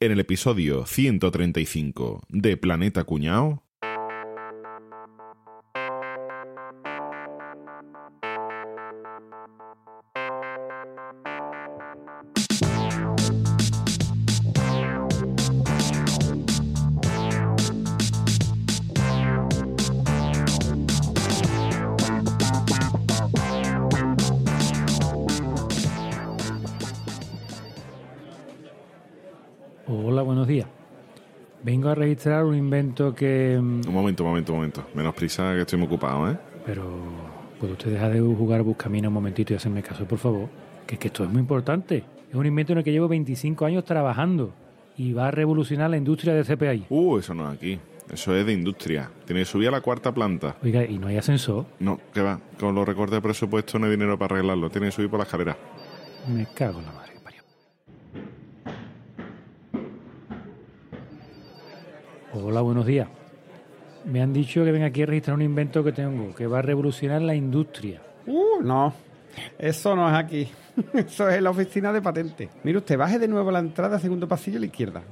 [0.00, 3.64] En el episodio 135 de Planeta Cuñao.
[30.18, 30.66] Hola, buenos días.
[31.62, 33.56] Vengo a registrar un invento que...
[33.56, 34.84] mm, Un momento, un momento, un momento.
[34.92, 36.36] Menos prisa que estoy muy ocupado, ¿eh?
[36.66, 36.82] Pero,
[37.60, 40.48] ¿puede usted dejar de jugar a Buscamino un momentito y hacerme caso, por favor?
[40.88, 42.02] Que es que esto es muy importante.
[42.28, 44.52] Es un invento en el que llevo 25 años trabajando
[44.96, 46.86] y va a revolucionar la industria del CPI.
[46.90, 47.78] Uh, eso no es aquí.
[48.12, 49.08] Eso es de industria.
[49.24, 50.56] Tiene que subir a la cuarta planta.
[50.64, 51.64] Oiga, ¿y no hay ascensor?
[51.78, 52.40] No, que va.
[52.58, 54.68] Con los recortes de presupuesto no hay dinero para arreglarlo.
[54.68, 55.56] Tiene que subir por la escalera.
[56.26, 57.42] Me cago en la madre que parió.
[62.34, 63.08] Hola, buenos días.
[64.04, 66.62] Me han dicho que venga aquí a registrar un invento que tengo, que va a
[66.62, 68.02] revolucionar la industria.
[68.26, 68.92] Uh, no.
[69.58, 70.48] Eso no es aquí.
[70.92, 72.50] Eso es en la oficina de patente.
[72.64, 75.02] Mire usted, baje de nuevo a la entrada, segundo pasillo a la izquierda.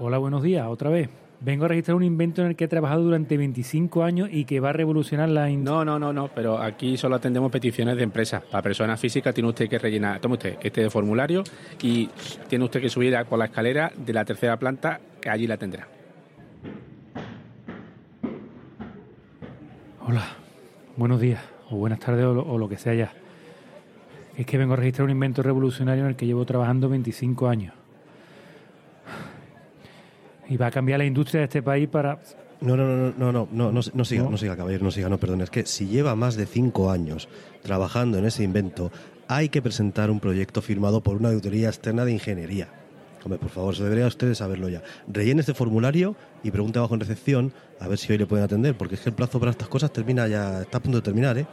[0.00, 1.08] Hola, buenos días, otra vez.
[1.40, 4.58] Vengo a registrar un invento en el que he trabajado durante 25 años y que
[4.58, 5.84] va a revolucionar la industria.
[5.84, 8.42] No, no, no, no, pero aquí solo atendemos peticiones de empresas.
[8.42, 11.44] Para personas físicas tiene usted que rellenar, tome usted este formulario
[11.80, 12.08] y
[12.48, 15.86] tiene usted que subir por la escalera de la tercera planta, que allí la tendrá.
[20.04, 20.24] Hola,
[20.96, 23.12] buenos días, o buenas tardes, o lo, o lo que sea ya.
[24.36, 27.77] Es que vengo a registrar un invento revolucionario en el que llevo trabajando 25 años.
[30.48, 32.18] Y va a cambiar la industria de este país para...
[32.60, 34.30] No, no, no, no, no, no, no, no siga, ¿No?
[34.30, 35.42] no siga, caballero, no siga, no, perdón.
[35.42, 37.28] Es que si lleva más de cinco años
[37.62, 38.90] trabajando en ese invento,
[39.28, 42.68] hay que presentar un proyecto firmado por una auditoría externa de ingeniería.
[43.24, 44.82] Hombre, por favor, eso debería usted de saberlo ya.
[45.06, 48.76] Rellene este formulario y pregunte abajo en recepción a ver si hoy le pueden atender,
[48.76, 51.36] porque es que el plazo para estas cosas termina ya, está a punto de terminar,
[51.36, 51.46] ¿eh?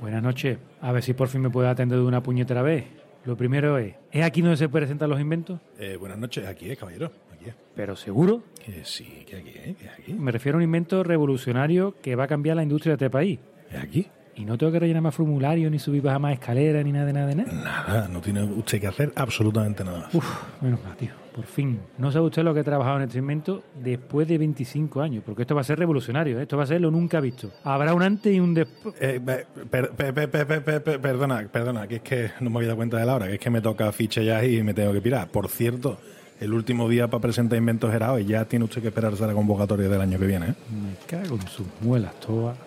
[0.00, 2.84] Buenas noches, a ver si por fin me puede atender de una puñetera vez.
[3.24, 5.60] Lo primero es, ¿es aquí donde se presentan los inventos?
[5.78, 7.10] Eh, buenas noches, aquí es, caballero.
[7.34, 7.54] Aquí es.
[7.74, 10.12] Pero seguro, Que sí, que aquí es, que aquí.
[10.14, 13.38] me refiero a un invento revolucionario que va a cambiar la industria de este país.
[13.70, 14.06] Es aquí.
[14.36, 17.12] Y no tengo que rellenar más formularios, ni subir bajar más escaleras, ni nada de
[17.12, 17.52] nada de nada.
[17.52, 20.08] Nada, no tiene usted que hacer absolutamente nada.
[20.12, 21.10] Uf, menos mal, tío.
[21.38, 21.78] Por fin.
[21.98, 25.42] No sabe usted lo que he trabajado en este invento después de 25 años, porque
[25.42, 26.42] esto va a ser revolucionario, ¿eh?
[26.42, 27.52] esto va a ser lo nunca visto.
[27.62, 28.92] Habrá un antes y un después.
[29.00, 32.50] Eh, pe- per- pe- pe- pe- pe- pe- pe- perdona, perdona, que es que no
[32.50, 34.64] me había dado cuenta de la hora, que es que me toca ficha ya y
[34.64, 35.28] me tengo que pirar.
[35.28, 35.98] Por cierto,
[36.40, 39.34] el último día para presentar inventos era hoy, ya tiene usted que esperarse a la
[39.34, 40.46] convocatoria del año que viene.
[40.46, 40.54] ¿eh?
[40.72, 42.58] Me cago en sus muelas todas.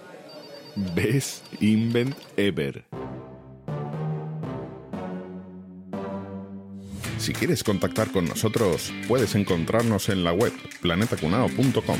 [0.95, 2.85] Best Invent Ever.
[7.21, 10.51] Si quieres contactar con nosotros, puedes encontrarnos en la web
[10.81, 11.99] planetacunao.com.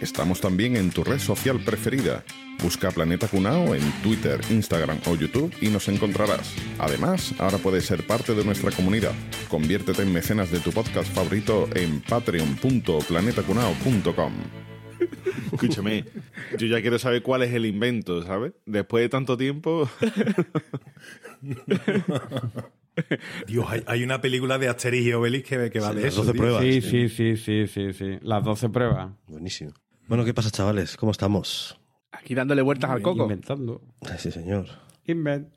[0.00, 2.24] Estamos también en tu red social preferida.
[2.60, 6.52] Busca Planeta Cunao en Twitter, Instagram o YouTube y nos encontrarás.
[6.80, 9.12] Además, ahora puedes ser parte de nuestra comunidad.
[9.48, 14.32] Conviértete en mecenas de tu podcast favorito en patreon.planetacunao.com.
[15.52, 16.06] Escúchame,
[16.58, 18.54] yo ya quiero saber cuál es el invento, ¿sabes?
[18.66, 19.88] Después de tanto tiempo.
[23.46, 26.12] Dios, hay, hay una película de Asterix y Obelix que, que va Sí, de las
[26.12, 26.24] eso.
[26.24, 26.40] 12 tío.
[26.40, 26.62] pruebas.
[26.62, 28.18] Sí, sí, sí, sí, sí, sí.
[28.22, 29.10] Las 12 pruebas.
[29.26, 29.72] Buenísimo.
[30.08, 30.96] Bueno, ¿qué pasa, chavales?
[30.96, 31.78] ¿Cómo estamos?
[32.12, 33.22] Aquí dándole vueltas al coco.
[33.22, 33.80] Inventando.
[34.18, 34.66] Sí, señor.
[35.06, 35.48] Invent.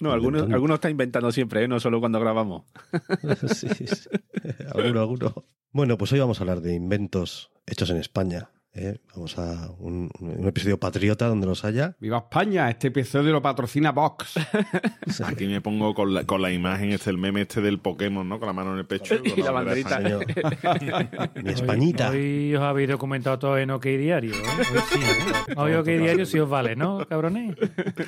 [0.00, 1.68] No, algunos, algunos está inventando siempre, ¿eh?
[1.68, 2.64] no solo cuando grabamos.
[3.54, 3.84] sí, sí.
[4.74, 5.44] alguno, alguno.
[5.72, 8.50] Bueno, pues hoy vamos a hablar de inventos hechos en España.
[8.74, 8.98] ¿Eh?
[9.14, 11.96] Vamos a un, un episodio patriota donde los haya.
[12.00, 12.70] ¡Viva España!
[12.70, 14.34] Este episodio lo patrocina Vox.
[15.24, 18.38] Aquí me pongo con la, con la imagen, este, el meme este del Pokémon, ¿no?
[18.38, 19.16] Con la mano en el pecho.
[19.24, 20.00] Y con la banderita.
[21.42, 22.10] Mi Españita.
[22.10, 24.34] Hoy, hoy os habéis documentado todo en OK Diario.
[24.34, 24.36] ¿eh?
[24.58, 25.54] Hoy sí, ¿eh?
[25.56, 27.56] Hoy OK Diario sí os vale, ¿no, cabrones?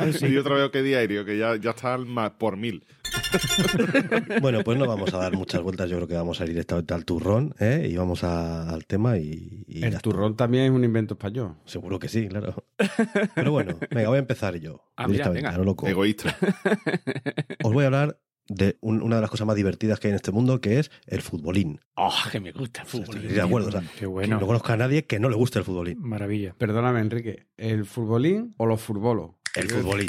[0.01, 0.27] Hoy sí.
[0.27, 2.07] Y otra vez que diario, que ya, ya está al
[2.39, 2.85] por mil.
[4.41, 5.89] Bueno, pues no vamos a dar muchas vueltas.
[5.89, 7.89] Yo creo que vamos a ir directamente al turrón ¿eh?
[7.91, 9.19] y vamos a- al tema.
[9.19, 11.57] Y, El turrón también es un invento español.
[11.65, 12.65] Seguro que sí, claro.
[13.35, 14.85] Pero bueno, venga, voy a empezar yo.
[14.97, 15.65] Ah, mira, directamente, venga.
[15.65, 15.89] loco.
[15.89, 16.37] Egoísta.
[17.65, 18.19] Os voy a hablar
[18.49, 20.91] de un- una de las cosas más divertidas que hay en este mundo, que es
[21.07, 21.81] el futbolín.
[21.97, 23.17] ¡Oh, que me gusta el fútbol!
[23.17, 23.69] Estoy de acuerdo.
[23.69, 24.39] o sea, Qué bueno.
[24.39, 25.99] No conozco a nadie que no le guste el futbolín.
[26.01, 26.55] Maravilla.
[26.59, 27.47] Perdóname, Enrique.
[27.57, 29.33] ¿El futbolín o los futbolos?
[29.55, 30.09] El futbolín.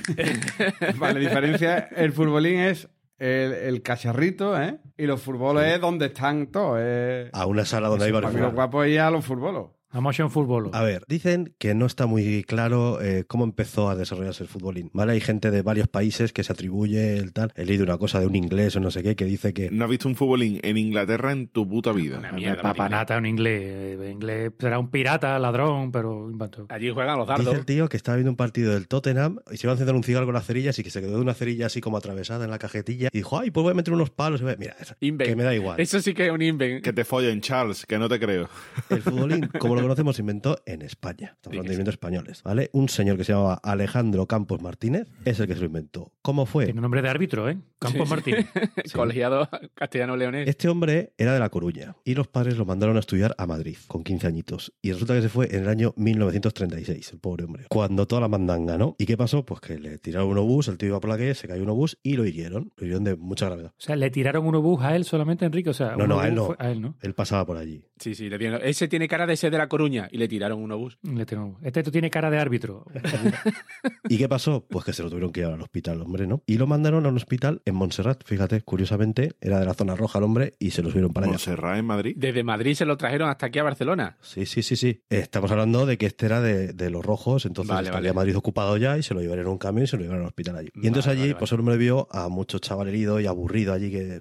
[0.98, 4.80] Vale, la diferencia, el futbolín es el, el cacharrito, ¿eh?
[4.98, 6.78] Y los futbolos es donde están todos.
[6.82, 7.30] eh.
[7.34, 8.56] A una sala donde hay Para varios mí lo futbolos.
[8.56, 9.72] guapo es ir a los futbolos.
[9.94, 10.70] Vamos a un fútbol.
[10.74, 14.90] A ver, dicen que no está muy claro eh, cómo empezó a desarrollarse el futbolín.
[14.92, 15.14] ¿Vale?
[15.14, 17.52] Hay gente de varios países que se atribuye el tal.
[17.56, 19.70] He leído una cosa de un inglés o no sé qué que dice que.
[19.70, 22.18] No has visto un futbolín en Inglaterra en tu puta vida.
[22.18, 23.62] Una mierda, Papanata en inglés.
[23.64, 26.66] Eh, inglés será un pirata, ladrón, pero inventó.
[26.70, 27.56] Allí juegan los Dice dardos.
[27.60, 30.04] el tío que estaba viendo un partido del Tottenham y se iba a encender un
[30.04, 32.50] cigarro con las cerillas y que se quedó de una cerilla así como atravesada en
[32.52, 34.42] la cajetilla y dijo, ay, pues voy a meter unos palos.
[34.42, 34.58] Y voy a-".
[34.58, 35.80] Mira, eso, que me da igual.
[35.80, 36.84] Eso sí que es un invent.
[36.84, 38.50] Que te follen, Charles, que no te creo.
[38.90, 41.32] El futbolín, como lo conocemos, se inventó en España.
[41.36, 42.70] Estamos hablando de inventos españoles, ¿vale?
[42.74, 46.12] Un señor que se llamaba Alejandro Campos Martínez es el que se lo inventó.
[46.22, 46.66] ¿Cómo fue?
[46.66, 47.58] Tiene nombre de árbitro, ¿eh?
[47.80, 48.48] Campos Martínez.
[48.94, 50.48] Colegiado castellano-leonés.
[50.48, 53.76] Este hombre era de La Coruña y los padres lo mandaron a estudiar a Madrid
[53.88, 54.74] con 15 añitos.
[54.82, 57.66] Y resulta que se fue en el año 1936, el pobre hombre.
[57.70, 58.96] Cuando toda la mandanga, ¿no?
[58.98, 59.46] ¿Y qué pasó?
[59.46, 61.70] Pues que le tiraron un obús, el tío iba por la calle, se cayó un
[61.70, 62.72] obús y lo hirieron.
[62.78, 63.72] Lo hirieron de mucha gravedad.
[63.78, 65.70] O sea, le tiraron un obús a él solamente, Enrique.
[65.70, 66.46] O sea, No, no, a él no.
[66.48, 66.96] fue- A él, ¿no?
[67.02, 67.86] Él pasaba por allí.
[68.00, 70.62] Sí, sí, le dieron- Ese tiene cara de ser de La Coruña y le tiraron
[70.62, 71.00] un obús.
[71.02, 71.66] Le tiraron un obús.
[71.66, 72.86] Este tiene cara de árbitro.
[74.08, 74.68] ¿Y qué pasó?
[74.70, 76.44] Pues que se lo tuvieron que llevar al hospital, hombre, ¿no?
[76.46, 80.20] Y lo mandaron a un hospital en Montserrat, fíjate, curiosamente, era de la zona roja
[80.20, 81.32] el hombre y se lo subieron para allá.
[81.32, 82.14] Montserrat en Madrid.
[82.16, 84.18] Desde Madrid se lo trajeron hasta aquí a Barcelona.
[84.22, 85.02] Sí, sí, sí, sí.
[85.10, 88.26] Estamos hablando de que este era de, de los rojos, entonces Vale, estaría vale.
[88.28, 90.28] Madrid ocupado ya y se lo llevaron en un camión y se lo llevaron al
[90.28, 90.70] hospital allí.
[90.76, 93.74] Y entonces Vale, allí, vale, pues el hombre vio a mucho chaval herido y aburrido
[93.74, 94.20] allí que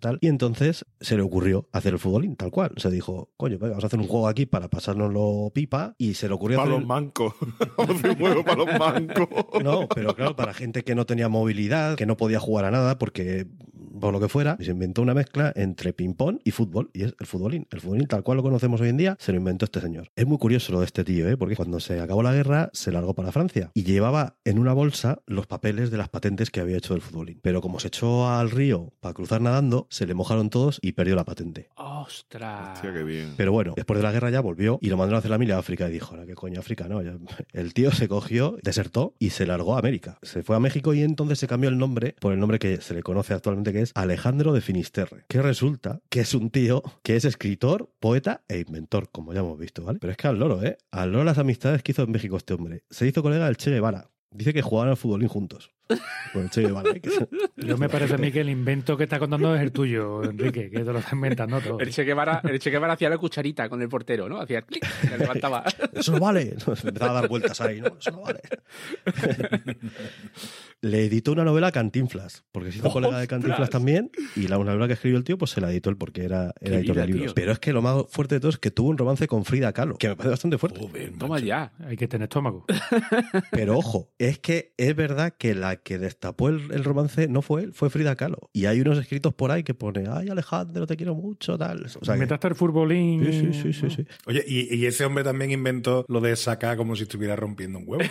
[0.00, 0.18] tal.
[0.20, 2.72] Y entonces se le ocurrió hacer el futbolín, tal cual.
[2.76, 6.28] Se dijo, coño, venga, vamos a hacer un juego aquí para pasárnoslo pipa y se
[6.28, 6.80] le ocurrió Para hacer...
[6.80, 7.34] los mancos.
[7.78, 9.28] Un juego para los mancos.
[9.62, 12.98] No, pero claro, para gente que no tenía movilidad, que no podía jugar a nada
[12.98, 13.46] porque
[13.98, 17.26] por lo que fuera, se inventó una mezcla entre ping-pong y fútbol, y es el
[17.26, 17.66] futbolín.
[17.70, 20.10] El futbolín tal cual lo conocemos hoy en día, se lo inventó este señor.
[20.16, 21.36] Es muy curioso lo de este tío, ¿eh?
[21.36, 25.20] porque cuando se acabó la guerra, se largó para Francia y llevaba en una bolsa
[25.26, 27.40] los papeles de las patentes que había hecho del futbolín.
[27.42, 31.16] Pero como se echó al río para cruzar nadando, se le mojaron todos y perdió
[31.16, 31.68] la patente.
[31.76, 32.78] ¡Ostras!
[32.78, 33.34] Hostia, qué bien.
[33.36, 35.52] Pero bueno, después de la guerra ya volvió y lo mandaron a hacer la mili
[35.52, 37.00] a África y dijo, ahora qué coño África, no.
[37.52, 40.18] El tío se cogió, desertó y se largó a América.
[40.22, 42.94] Se fue a México y entonces se cambió el nombre por el nombre que se
[42.94, 45.24] le conoce actualmente que Alejandro de Finisterre.
[45.28, 49.58] Que resulta que es un tío que es escritor, poeta e inventor, como ya hemos
[49.58, 49.98] visto, ¿vale?
[49.98, 50.78] Pero es que al loro, ¿eh?
[50.92, 52.84] Al loro las amistades que hizo en México este hombre.
[52.90, 54.10] Se hizo colega del Che Guevara.
[54.30, 55.72] Dice que jugaban al futbolín juntos.
[56.54, 56.90] Guevara.
[56.90, 57.00] ¿eh?
[57.00, 57.28] Que-
[57.66, 60.70] Yo me parece a mí que el invento que está contando es el tuyo, Enrique,
[60.70, 61.78] que te lo estás inventando todo.
[61.80, 64.40] El Che, Guevara, el Che Guevara hacía la cucharita con el portero, ¿no?
[64.40, 65.64] Hacía clic, la levantaba.
[65.92, 66.54] Eso no vale.
[66.58, 67.96] Se empezaba a dar vueltas ahí, ¿no?
[67.98, 68.40] Eso no vale.
[70.80, 74.58] Le editó una novela a Cantinflas, porque se hizo colega de Cantinflas también, y la
[74.58, 76.96] una novela que escribió el tío, pues se la editó él porque era, era editor
[76.96, 77.26] vida, de libros.
[77.26, 77.34] tío.
[77.34, 79.72] Pero es que lo más fuerte de todo es que tuvo un romance con Frida
[79.72, 80.80] Kahlo, que me parece bastante fuerte.
[80.80, 81.72] Joder, Toma ya.
[81.86, 82.64] Hay que tener estómago.
[83.52, 87.64] Pero ojo, es que es verdad que la que destapó el, el romance no fue
[87.64, 88.50] él, fue Frida Kahlo.
[88.52, 91.84] Y hay unos escritos por ahí que pone, ay Alejandro, te quiero mucho, tal.
[91.84, 93.24] O sea, que- Inventaste el futbolín.
[93.24, 94.06] sí, sí, sí, sí, sí.
[94.26, 97.84] Oye, y, y ese hombre también inventó lo de sacar como si estuviera rompiendo un
[97.86, 98.04] huevo.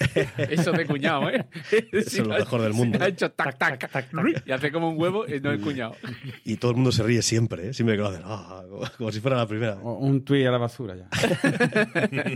[0.48, 1.44] Eso de cuñado, ¿eh?
[1.92, 2.98] es lo mejor del mundo.
[3.02, 4.08] Ha hecho tac, tac, tac,
[4.46, 5.94] Y hace como un huevo y no es cuñado.
[6.42, 7.74] Y todo el mundo se ríe siempre, ¿eh?
[7.74, 9.74] siempre que lo hacen, ah, como, como si fuera la primera.
[9.82, 11.06] O un tuit a la basura ya.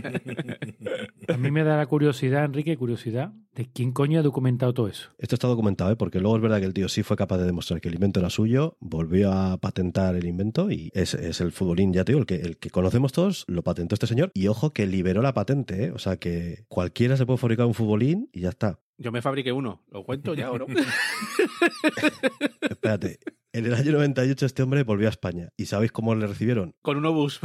[1.33, 5.09] A mí me da la curiosidad, Enrique, curiosidad, de quién coño ha documentado todo eso.
[5.17, 5.95] Esto está documentado, ¿eh?
[5.95, 8.19] porque luego es verdad que el tío sí fue capaz de demostrar que el invento
[8.19, 12.19] era suyo, volvió a patentar el invento y es, es el futbolín, ya te digo,
[12.19, 15.33] el que, el que conocemos todos, lo patentó este señor y ojo que liberó la
[15.33, 15.91] patente, ¿eh?
[15.91, 18.79] o sea que cualquiera se puede fabricar un futbolín y ya está.
[18.97, 19.83] Yo me fabriqué uno.
[19.91, 20.67] ¿Lo cuento ya o no?
[22.61, 23.19] Espérate,
[23.57, 26.75] en el año 98 este hombre volvió a España y ¿sabéis cómo le recibieron?
[26.81, 27.39] Con un obús.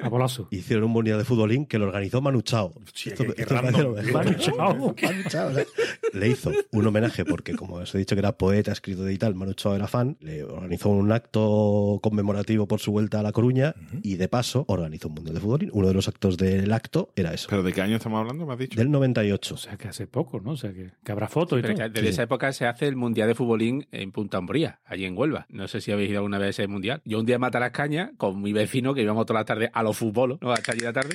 [0.00, 0.48] A bolazo.
[0.50, 2.74] Hicieron un mundial de futbolín que lo organizó Manu Chao.
[3.04, 3.94] Esto- qué- esto gracioso.
[4.02, 4.12] tío.
[4.12, 4.56] Manu Chao.
[4.76, 4.94] Manu
[5.28, 5.64] Chao, o sea,
[6.12, 9.34] le hizo un homenaje porque, como os he dicho que era poeta, escritor y tal,
[9.34, 13.74] Manu Chao era fan, le organizó un acto conmemorativo por su vuelta a La Coruña
[14.02, 15.70] y de paso organizó un mundial de fútbol.
[15.72, 17.46] Uno de los actos del acto era eso.
[17.50, 18.78] ¿Pero de qué año estamos hablando, me has dicho?
[18.78, 19.54] Del 98.
[19.54, 20.52] O sea, que hace poco, ¿no?
[20.52, 21.84] O sea, que, que habrá fotos y Pero todo.
[21.84, 22.12] que desde Sí.
[22.14, 25.46] esa época se hace el Mundial de Futbolín en Punta Umbría, allí en Huelva.
[25.52, 27.02] No sé si habéis ido alguna vez a ese Mundial.
[27.04, 29.96] Yo un día en Matalascaña, con mi vecino, que íbamos toda la tarde a los
[29.96, 30.50] fútbol, ¿no?
[30.50, 31.14] Hasta allí la tarde.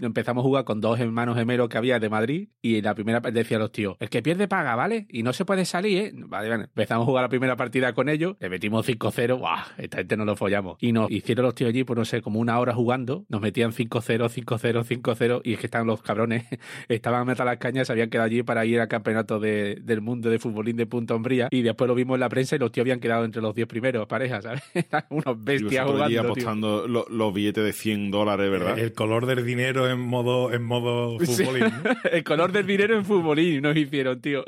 [0.00, 3.20] Empezamos a jugar con dos hermanos gemelos que había de Madrid y en la primera
[3.20, 5.06] decía los tíos, el que pierde paga, ¿vale?
[5.10, 6.12] Y no se puede salir, ¿eh?
[6.14, 6.64] Vale, vale.
[6.64, 9.64] Empezamos a jugar la primera partida con ellos, le metimos 5-0, ¡buah!
[9.78, 10.76] Esta gente no lo follamos.
[10.80, 13.72] Y nos hicieron los tíos allí, por no sé, como una hora jugando, nos metían
[13.72, 16.44] 5-0, 5-0, 5-0 y es que estaban los cabrones,
[16.88, 20.28] estaban a las cañas, se habían quedado allí para ir al campeonato de- del mundo
[20.30, 22.84] de futbolín de Punta Umbría y después lo vimos en la prensa y los tíos
[22.84, 24.62] habían quedado entre los 10 primeros parejas, ¿sabes?
[25.10, 28.78] Unos bestias jugando, apostando lo- los billetes de 100 dólares, ¿verdad?
[28.78, 31.26] El color del dinero en modo, en modo Sí.
[31.44, 31.64] futbolín.
[31.64, 31.70] ¿no?
[32.12, 34.44] El color del dinero en futbolín nos hicieron, tío.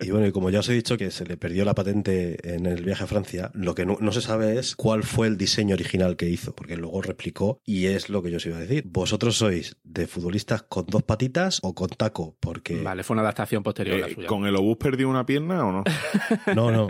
[0.00, 2.66] Y bueno, y como ya os he dicho que se le perdió la patente en
[2.66, 5.74] el viaje a Francia, lo que no, no se sabe es cuál fue el diseño
[5.74, 8.84] original que hizo, porque luego replicó y es lo que yo os iba a decir.
[8.86, 12.36] ¿Vosotros sois de futbolistas con dos patitas o con taco?
[12.40, 12.82] Porque...
[12.82, 14.26] Vale, fue una adaptación posterior a la Eh, suya.
[14.26, 15.84] ¿Con el obús perdió una pierna o no?
[16.54, 16.88] No, no.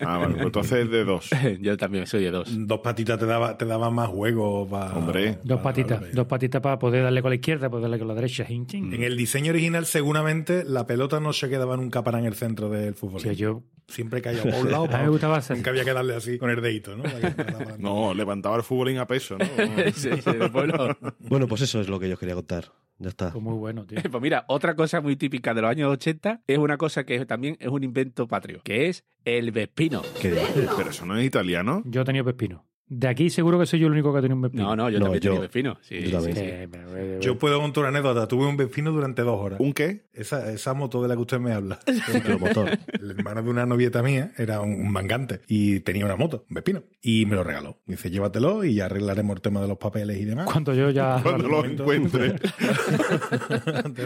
[0.00, 1.30] Ah, vale, pues entonces es de dos.
[1.60, 2.48] Yo también soy de dos.
[2.52, 4.66] Dos patitas te daba, te daban más juego.
[4.68, 5.38] pa- Hombre.
[5.44, 8.08] Dos pa- patitas, pa- dos patitas para poder darle con la izquierda, poder darle con
[8.08, 8.46] la derecha.
[8.48, 12.68] En el diseño original, seguramente, la pelota no se quedaba nunca para en el centro
[12.68, 13.16] del fútbol.
[13.16, 14.84] O sea, yo Siempre caía por un lado.
[14.84, 17.02] A mí para me gustaba hacer- Nunca había que darle así con el dedito, ¿no?
[17.04, 17.76] Para para.
[17.78, 19.44] No, levantaba el futbolín a peso, ¿no?
[19.94, 20.96] Sí, sí, después no.
[21.20, 22.66] Bueno, pues eso es lo que yo os quería contar.
[23.00, 23.30] Ya está.
[23.32, 23.98] Pues muy bueno, tío.
[24.10, 27.56] Pues mira, otra cosa muy típica de los años 80 es una cosa que también
[27.60, 30.02] es un invento patrio, que es el vespino.
[30.20, 31.82] Pero eso no es italiano.
[31.86, 32.66] Yo he tenido pepino.
[32.90, 34.64] De aquí seguro que soy yo el único que ha tenido un pepino.
[34.64, 35.78] No, no, yo No, también yo- tenía vespino.
[35.82, 36.36] Sí, yo también.
[36.36, 36.48] sí, sí.
[36.50, 38.26] Eh, Yo puedo contar una anécdota.
[38.26, 39.60] Tuve un vecino durante dos horas.
[39.60, 40.06] ¿Un qué?
[40.14, 41.78] Esa, esa moto de la que usted me habla.
[42.24, 42.70] El motor.
[43.00, 46.54] El hermano de una novieta mía era un, un mangante y tenía una moto, un
[46.54, 47.78] vespino, y me lo regaló.
[47.86, 50.46] Me dice, llévatelo y ya arreglaremos el tema de los papeles y demás.
[50.50, 51.20] Cuando yo ya...
[51.22, 52.36] Cuando lo encuentre.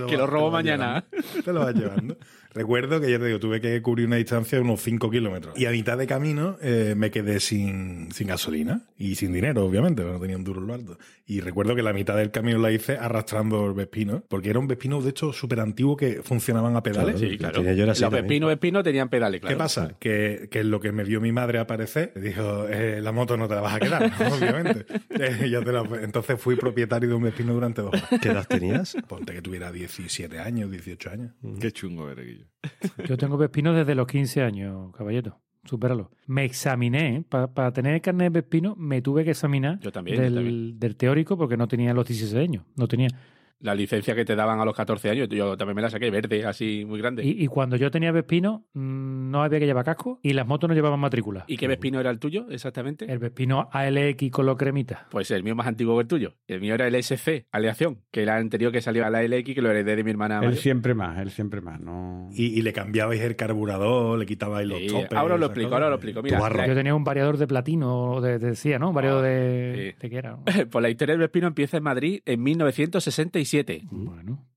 [0.08, 1.04] Que lo robo mañana.
[1.10, 1.42] llevando.
[1.44, 2.16] Te lo vas llevando.
[2.54, 5.58] Recuerdo que ya te digo, tuve que cubrir una distancia de unos 5 kilómetros.
[5.58, 10.02] Y a mitad de camino eh, me quedé sin, sin gasolina y sin dinero, obviamente,
[10.02, 10.98] porque no tenía un duro en lo alto.
[11.26, 14.66] Y recuerdo que la mitad del camino la hice arrastrando el Vespino, porque era un
[14.68, 17.14] Vespino, de hecho, súper antiguo que funcionaban a pedales.
[17.16, 17.30] Claro.
[17.32, 17.62] Sí, claro.
[17.62, 18.24] yo era así los también.
[18.24, 19.56] vespinos, vespinos tenían pedales, claro.
[19.56, 19.94] ¿Qué pasa?
[19.98, 23.54] Que, que lo que me vio mi madre aparecer, dijo, eh, la moto no te
[23.54, 24.28] la vas a quedar, ¿no?
[24.36, 24.84] obviamente.
[25.10, 28.08] Eh, yo te la- entonces fui propietario de un Vespino durante dos horas.
[28.20, 28.94] ¿Qué edad tenías?
[29.08, 31.32] Ponte que tuviera 17 años, 18 años.
[31.60, 32.40] Qué chungo eres,
[33.08, 35.40] Yo tengo pepino desde los 15 años, caballero.
[35.64, 36.10] Supéralo.
[36.26, 40.22] Me examiné, para tener el carnet de pepino, me tuve que examinar Yo también, yo
[40.24, 40.78] del, también.
[40.80, 42.64] del teórico porque no tenía los 16 años.
[42.76, 43.08] No tenía.
[43.60, 46.44] La licencia que te daban a los 14 años, yo también me la saqué verde,
[46.44, 47.24] así muy grande.
[47.24, 50.46] ¿Y, Y, y cuando yo tenía Vespino, mm, no había que llevar casco y las
[50.46, 51.44] motos no llevaban matrícula.
[51.46, 53.10] qué vespino era el tuyo, exactamente?
[53.10, 55.06] El Vespino ALX con lo cremita.
[55.10, 56.34] Pues el mío más antiguo que el tuyo.
[56.48, 59.54] El mío era el SC, Aleación, que era el anterior que salió a la LX,
[59.54, 60.40] que lo heredé de mi hermana.
[60.42, 61.80] Él siempre más, él siempre más.
[61.80, 62.28] No...
[62.32, 65.12] Y, y le cambiabais el carburador, le quitabais los Sí, topes.
[65.12, 66.22] ahora lo explico, ahora lo explico.
[66.22, 68.88] Mira, la- Yo tenía un variador de platino, de, de- decía, ¿no?
[68.88, 69.94] Un variador Ah, de...
[69.94, 69.98] sí.
[70.02, 70.30] ¿De qué era?
[70.32, 70.44] no?
[70.70, 72.40] pues la historia del Vespino empieza en Madrid en
[73.44, 73.88] 1967.
[73.90, 74.51] Bueno.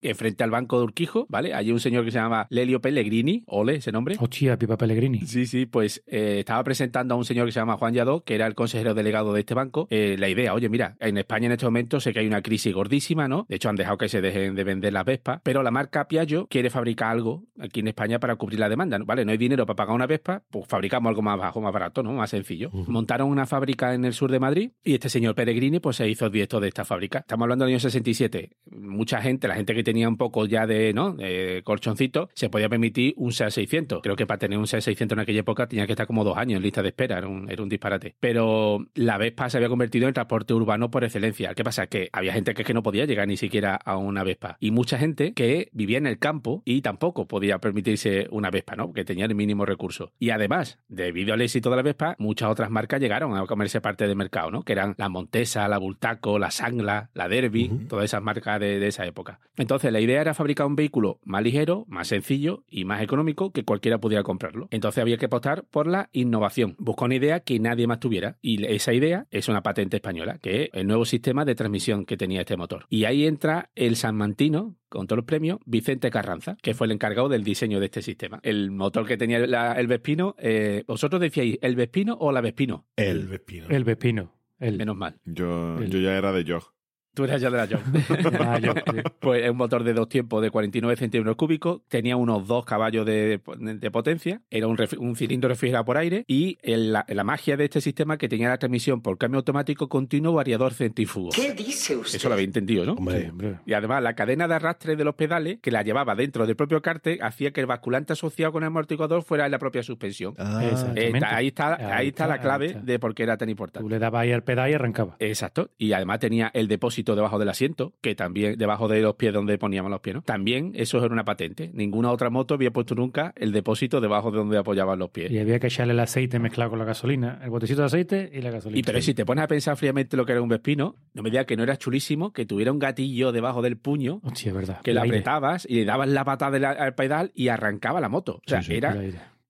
[0.00, 1.54] Eh, frente al banco de Urquijo, ¿vale?
[1.54, 4.16] Allí un señor que se llama Lelio Pellegrini, ole ese nombre.
[4.18, 5.20] Hostia, Pipa Pellegrini.
[5.20, 8.34] Sí, sí, pues eh, estaba presentando a un señor que se llama Juan Lladó, que
[8.34, 11.52] era el consejero delegado de este banco, eh, la idea, oye, mira, en España en
[11.52, 13.46] este momento sé que hay una crisis gordísima, ¿no?
[13.48, 16.46] De hecho, han dejado que se dejen de vender las Vespas, pero la marca Piaggio
[16.48, 19.06] quiere fabricar algo aquí en España para cubrir la demanda, ¿no?
[19.06, 19.24] ¿vale?
[19.24, 22.12] No hay dinero para pagar una Vespa, pues fabricamos algo más bajo, más barato, ¿no?
[22.12, 22.70] Más sencillo.
[22.72, 26.26] Montaron una fábrica en el sur de Madrid y este señor Pellegrini, pues se hizo
[26.26, 27.20] el director de esta fábrica.
[27.20, 28.50] Estamos hablando del año 67.
[28.72, 31.12] Mucha gente, la gente que tenía un poco ya de, ¿no?
[31.12, 34.02] De colchoncito, se podía permitir un SEA 600.
[34.02, 36.36] Creo que para tener un SEA 600 en aquella época tenía que estar como dos
[36.36, 38.16] años en lista de espera, era un, era un disparate.
[38.18, 41.54] Pero la Vespa se había convertido en transporte urbano por excelencia.
[41.54, 41.86] ¿Qué pasa?
[41.86, 44.56] Que había gente que, es que no podía llegar ni siquiera a una Vespa.
[44.58, 48.92] Y mucha gente que vivía en el campo y tampoco podía permitirse una Vespa, ¿no?
[48.92, 50.10] Que tenía el mínimo recurso.
[50.18, 54.08] Y además, debido al éxito de la Vespa, muchas otras marcas llegaron a comerse parte
[54.08, 54.64] del mercado, ¿no?
[54.64, 58.88] Que eran la Montesa, la Bultaco, la Sangla, la Derby, todas esas marcas de, de
[58.88, 59.38] esa época.
[59.56, 63.64] Entonces, la idea era fabricar un vehículo más ligero, más sencillo y más económico que
[63.64, 64.68] cualquiera pudiera comprarlo.
[64.70, 66.74] Entonces había que apostar por la innovación.
[66.78, 68.38] Busca una idea que nadie más tuviera.
[68.42, 72.16] Y esa idea es una patente española, que es el nuevo sistema de transmisión que
[72.16, 72.86] tenía este motor.
[72.90, 77.28] Y ahí entra el sanmantino, con todos los premios, Vicente Carranza, que fue el encargado
[77.28, 78.38] del diseño de este sistema.
[78.42, 82.86] El motor que tenía la- el Vespino, eh, vosotros decíais, ¿el Vespino o la Vespino?
[82.96, 83.26] El El.
[83.28, 83.66] Vespino.
[83.68, 84.32] El Vespino.
[84.58, 84.78] El...
[84.78, 85.16] Menos mal.
[85.24, 86.72] Yo, El- yo ya era de Jog.
[87.16, 87.80] Tú eras ya de la John.
[88.46, 88.74] Ah, yo-
[89.20, 93.06] Pues es un motor de dos tiempos de 49 centímetros cúbicos, tenía unos dos caballos
[93.06, 94.76] de, de potencia, era un,
[95.16, 98.58] cilindro refrigerado por aire y el- la, la magia de este sistema que tenía la
[98.58, 101.30] transmisión por cambio automático continuo variador centrífugo.
[101.34, 102.16] ¿Qué dice usted?
[102.18, 102.92] Eso lo había entendido, ¿no?
[102.92, 103.56] Hombre, Sí, hombre.
[103.64, 106.82] Y además la cadena de arrastre de los pedales que la llevaba dentro del propio
[106.82, 110.34] cárter hacía que el basculante asociado con el amortiguador fuera la propia suspensión.
[110.38, 110.62] Ah,
[110.96, 112.80] Eh, ahí está, ahí Ahí está está, la ahí clave está.
[112.80, 113.84] de por qué era tan importante.
[113.84, 115.16] Tú le dabas ahí al pedal y arrancaba.
[115.18, 115.70] Exacto.
[115.78, 119.56] Y además tenía el depósito debajo del asiento, que también, debajo de los pies donde
[119.58, 120.22] poníamos los pies, ¿no?
[120.22, 121.70] También eso era una patente.
[121.74, 125.30] Ninguna otra moto había puesto nunca el depósito debajo de donde apoyaban los pies.
[125.30, 127.38] Y había que echarle el aceite mezclado con la gasolina.
[127.42, 128.78] El botecito de aceite y la gasolina.
[128.78, 131.30] Y pero si te pones a pensar fríamente lo que era un Vespino, no me
[131.30, 134.80] digas que no era chulísimo, que tuviera un gatillo debajo del puño, Hostia, es verdad.
[134.82, 138.36] que lo apretabas y le dabas la patada al pedal y arrancaba la moto.
[138.36, 138.96] O sea, Sí, sí, era,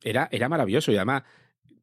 [0.02, 1.22] era, era maravilloso y además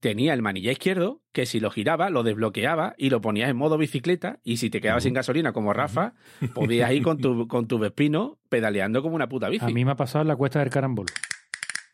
[0.03, 3.77] tenía el manillar izquierdo que si lo giraba lo desbloqueaba y lo ponías en modo
[3.77, 6.13] bicicleta y si te quedabas sin gasolina como Rafa
[6.53, 9.63] podías ir con tu, con tu Vespino pedaleando como una puta bici.
[9.63, 11.05] A mí me ha pasado en la cuesta del carambol.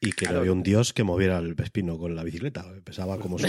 [0.01, 2.65] Y que no había un dios que moviera el Vespino con la bicicleta.
[2.85, 3.47] Pesaba como su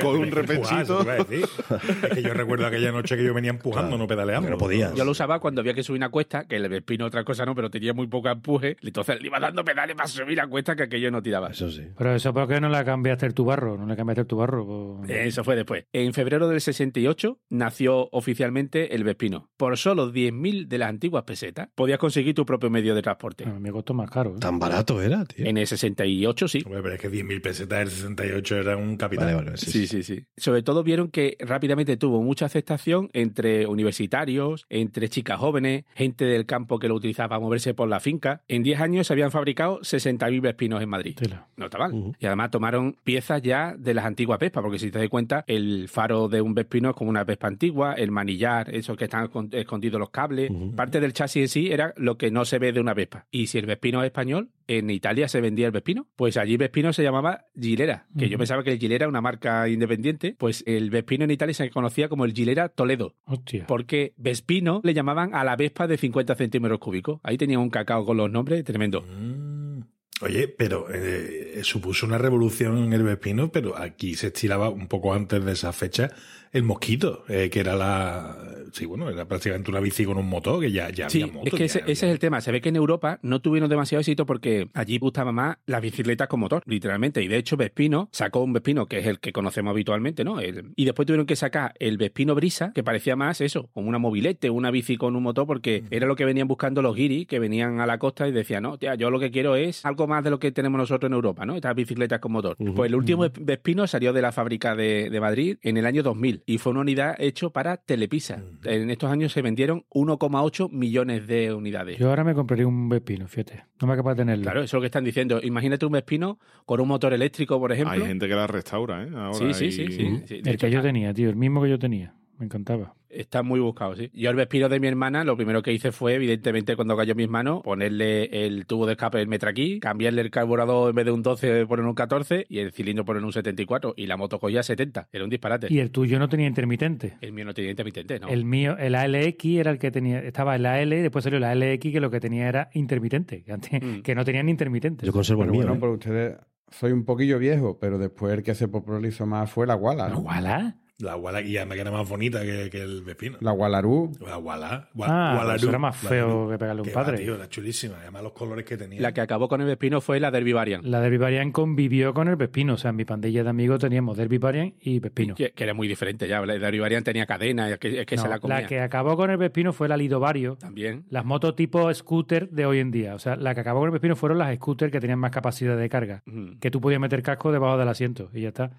[0.00, 1.04] con, un repechito.
[1.10, 4.48] Es que yo recuerdo aquella noche que yo venía empujando, no pedaleando.
[4.48, 4.94] no podías.
[4.94, 7.56] Yo lo usaba cuando había que subir una cuesta, que el Vespino otra cosa no,
[7.56, 8.76] pero tenía muy poco empuje.
[8.80, 11.50] Entonces le iba dando pedales para subir la cuesta que aquello no tiraba.
[11.50, 11.88] Eso sí.
[11.98, 13.76] Pero eso, ¿por qué no la cambiaste el tu barro?
[13.76, 15.02] ¿No le cambiaste el tu barro?
[15.08, 15.84] Eso fue después.
[15.92, 19.50] En febrero del 68 nació oficialmente el Vespino.
[19.56, 23.44] Por solo 10.000 de las antiguas pesetas podías conseguir tu propio medio de transporte.
[23.44, 24.36] A mí me costó más caro.
[24.36, 24.59] ¿eh?
[24.60, 25.46] Barato era, tío.
[25.46, 26.62] En el 68 sí.
[26.64, 29.34] Hombre, pero es que 10.000 pesetas del 68 era un capital.
[29.34, 30.24] Vale, vale, sí, Sí, sí, sí.
[30.36, 36.46] Sobre todo vieron que rápidamente tuvo mucha aceptación entre universitarios, entre chicas jóvenes, gente del
[36.46, 38.42] campo que lo utilizaba para moverse por la finca.
[38.48, 41.16] En 10 años se habían fabricado 60.000 Vespinos en Madrid.
[41.16, 41.46] Tela.
[41.56, 42.12] No está mal.
[42.18, 45.88] Y además tomaron piezas ya de las antiguas Vespas, porque si te das cuenta, el
[45.88, 49.52] faro de un Vespino es como una Vespa antigua, el manillar, esos que están escon-
[49.54, 50.50] escondidos los cables.
[50.76, 53.26] Parte del chasis en sí era lo que no se ve de una Vespa.
[53.30, 56.06] Y si el Vespino es español, en Italia se vendía el Vespino.
[56.16, 59.68] Pues allí Vespino se llamaba Gilera, que yo pensaba que el Gilera era una marca
[59.68, 60.36] independiente.
[60.38, 63.16] Pues el Vespino en Italia se conocía como el Gilera Toledo.
[63.24, 63.66] Hostia.
[63.66, 67.20] Porque Vespino le llamaban a la Vespa de 50 centímetros cúbicos.
[67.22, 69.02] Ahí tenía un cacao con los nombres tremendo.
[69.02, 69.80] Mm.
[70.22, 75.14] Oye, pero eh, supuso una revolución en el Vespino, pero aquí se estilaba un poco
[75.14, 76.10] antes de esa fecha
[76.52, 78.36] el mosquito, eh, que era la.
[78.72, 81.52] Sí, bueno, era prácticamente una bici con un motor, que ya, ya Sí, había motos.
[81.52, 82.40] es que ese, ese es el tema.
[82.40, 86.28] Se ve que en Europa no tuvieron demasiado éxito porque allí gustaba más las bicicletas
[86.28, 87.20] con motor, literalmente.
[87.20, 90.38] Y de hecho, Vespino sacó un Vespino que es el que conocemos habitualmente, ¿no?
[90.38, 93.98] El- y después tuvieron que sacar el Vespino Brisa, que parecía más eso, como una
[93.98, 97.40] mobilete, una bici con un motor, porque era lo que venían buscando los guiris que
[97.40, 100.22] venían a la costa y decían, no, tía, yo lo que quiero es algo más
[100.22, 101.56] de lo que tenemos nosotros en Europa, ¿no?
[101.56, 102.56] Estas bicicletas con motor.
[102.76, 106.39] Pues el último Vespino salió de la fábrica de, de Madrid en el año 2000
[106.46, 108.42] y fue una unidad hecho para Telepisa.
[108.64, 111.98] En estos años se vendieron 1,8 millones de unidades.
[111.98, 113.64] Yo ahora me compraría un Vespino, fíjate.
[113.80, 114.42] No me capaz de tenerlo.
[114.42, 115.40] Claro, eso es lo que están diciendo.
[115.42, 117.92] Imagínate un Vespino con un motor eléctrico, por ejemplo.
[118.02, 119.08] Hay gente que la restaura, ¿eh?
[119.14, 120.34] Ahora Sí, sí, y- sí, sí, sí.
[120.42, 121.28] De el hecho, que yo tenía, tío.
[121.30, 122.14] El mismo que yo tenía.
[122.40, 122.94] Me encantaba.
[123.10, 124.08] Está muy buscado, sí.
[124.14, 127.16] Yo el Vespino de mi hermana, lo primero que hice fue, evidentemente, cuando cayó en
[127.18, 131.10] mis manos, ponerle el tubo de escape del Metraquí, cambiarle el carburador en vez de
[131.12, 134.62] un 12 poner un 14 y el cilindro poner un 74 y la moto cogía
[134.62, 135.08] 70.
[135.12, 135.66] Era un disparate.
[135.70, 137.18] Y el tuyo no tenía intermitente.
[137.20, 138.28] El mío no tenía intermitente, ¿no?
[138.28, 141.44] El mío, el ALX era el que tenía, estaba el AL y después salió el
[141.44, 144.00] ALX que lo que tenía era intermitente, que, antes- Mm.
[144.02, 145.04] que no tenía ni intermitente.
[145.04, 145.60] Yo conservo el mío.
[145.62, 145.78] bueno, ¿eh?
[145.80, 146.36] pero ustedes
[146.70, 150.20] soy un poquillo viejo, pero después el que se popularizó más fue la Walla, ¿no?
[150.20, 150.76] ¿Guala?
[151.00, 153.38] La Walla, y además que era más bonita que, que el Vespino.
[153.40, 154.12] La Wallarú.
[154.20, 154.88] La Walla.
[155.02, 157.18] Ah, eso era más feo que pegarle a un Que va, padre.
[157.18, 157.96] tío, era chulísima.
[158.00, 159.00] Además, los colores que tenía.
[159.00, 160.84] La que acabó con el Vespino fue la Derby Variant.
[160.84, 162.74] La Derby Variant convivió con el Vespino.
[162.74, 165.34] O sea, en mi pandilla de amigos teníamos Derby Variant y Vespino.
[165.34, 166.40] Que, que era muy diferente ya.
[166.44, 168.66] La Derby Variant tenía cadena, es que, es que No, se la comía.
[168.66, 170.56] que acabó con el Vespino fue la Lido Vario.
[170.56, 171.04] También.
[171.10, 173.14] Las motos tipo scooter de hoy en día.
[173.14, 175.76] O sea, la que acabó con el Vespino fueron las scooters que tenían más capacidad
[175.76, 176.22] de carga.
[176.60, 178.70] Que tú podías meter casco debajo del asiento y ya está.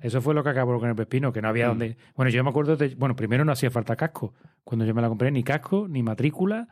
[0.00, 1.68] Eso fue lo que acabó con el Vespino, que no había Mm.
[1.70, 1.96] donde...
[2.16, 2.94] Bueno, yo me acuerdo de...
[2.96, 4.32] Bueno, primero no hacía falta casco.
[4.64, 6.68] Cuando yo me la compré, ni casco, ni matrícula,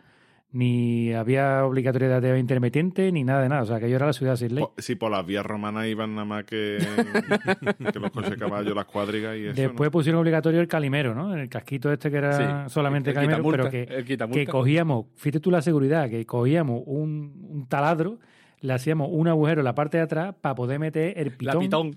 [0.53, 3.63] ni había obligatoriedad de intermitente, ni nada de nada.
[3.63, 4.65] O sea, que yo era la ciudad sin ley.
[4.65, 6.79] Po- Sí, por las vías romanas iban nada más que,
[7.93, 9.61] que los coches de caballo, las cuadrigas y eso.
[9.61, 9.91] Después ¿no?
[9.91, 11.35] pusieron obligatorio el calimero, ¿no?
[11.35, 15.41] El casquito este que era Sí, solamente el calimero, pero que, el que cogíamos, fíjate
[15.41, 18.19] tú la seguridad, que cogíamos un, un taladro,
[18.61, 21.97] le hacíamos un agujero en la parte de atrás para poder meter el La pitón.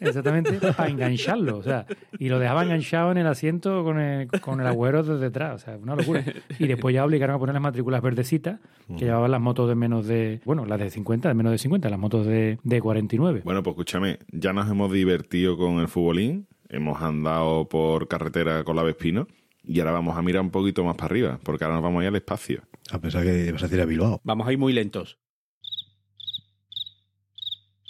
[0.00, 1.86] Exactamente, para engancharlo, o sea,
[2.18, 5.64] y lo dejaba enganchado en el asiento con el, con el agujero desde detrás, o
[5.64, 6.24] sea, una locura.
[6.58, 8.60] Y después ya obligaron a poner las matrículas verdecitas,
[8.96, 11.88] que llevaban las motos de menos de, bueno, las de 50, de menos de 50,
[11.88, 13.42] las motos de, de 49.
[13.44, 18.76] Bueno, pues escúchame, ya nos hemos divertido con el futbolín, hemos andado por carretera con
[18.76, 19.26] la Vespino
[19.66, 22.04] y ahora vamos a mirar un poquito más para arriba, porque ahora nos vamos a
[22.04, 22.62] ir al espacio.
[22.90, 24.20] A pesar que vas a decir a Bilbao.
[24.22, 25.18] Vamos a ir muy lentos.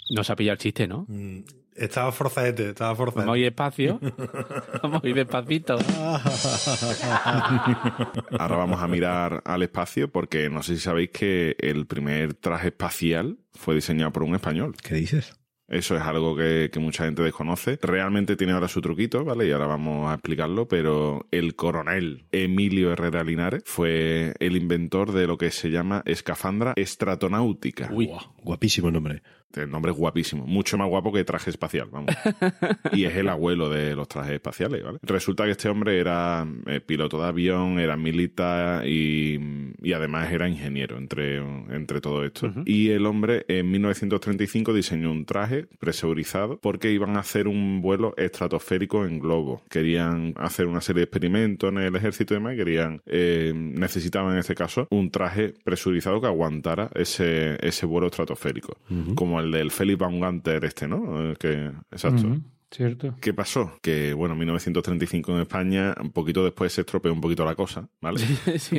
[0.09, 1.05] No se ha pillado el chiste, ¿no?
[1.09, 1.39] Mm,
[1.75, 3.25] Estaba forzadete, estaba forzadete.
[3.25, 3.99] Vamos a ir despacio.
[4.81, 5.77] Vamos a ir despacito.
[8.39, 12.69] Ahora vamos a mirar al espacio porque no sé si sabéis que el primer traje
[12.69, 14.75] espacial fue diseñado por un español.
[14.81, 15.37] ¿Qué dices?
[15.67, 17.79] Eso es algo que, que mucha gente desconoce.
[17.81, 19.47] Realmente tiene ahora su truquito, ¿vale?
[19.47, 25.25] Y ahora vamos a explicarlo, pero el coronel Emilio Herrera Linares fue el inventor de
[25.25, 27.89] lo que se llama escafandra estratonáutica.
[27.91, 28.11] Uy,
[28.43, 29.23] Guapísimo nombre.
[29.57, 32.15] El nombre es guapísimo, mucho más guapo que traje espacial, vamos.
[32.93, 34.99] y es el abuelo de los trajes espaciales, ¿vale?
[35.01, 39.39] Resulta que este hombre era eh, piloto de avión, era militar y,
[39.81, 42.51] y además era ingeniero entre, entre todo esto.
[42.65, 48.13] Y el hombre en 1935 diseñó un traje presurizado porque iban a hacer un vuelo
[48.17, 49.61] estratosférico en globo.
[49.69, 54.39] Querían hacer una serie de experimentos en el ejército y demás querían, eh, necesitaban en
[54.39, 58.77] este caso un traje presurizado que aguantara ese, ese vuelo estratosférico.
[59.15, 61.31] Como el del Felix Van Ganter este, ¿no?
[61.31, 62.37] Eh, exacto.
[62.71, 63.15] Cierto.
[63.21, 63.77] ¿Qué pasó?
[63.81, 67.87] Que, bueno, en 1935 en España, un poquito después se estropeó un poquito la cosa,
[68.01, 68.19] ¿vale?
[68.59, 68.77] Sí,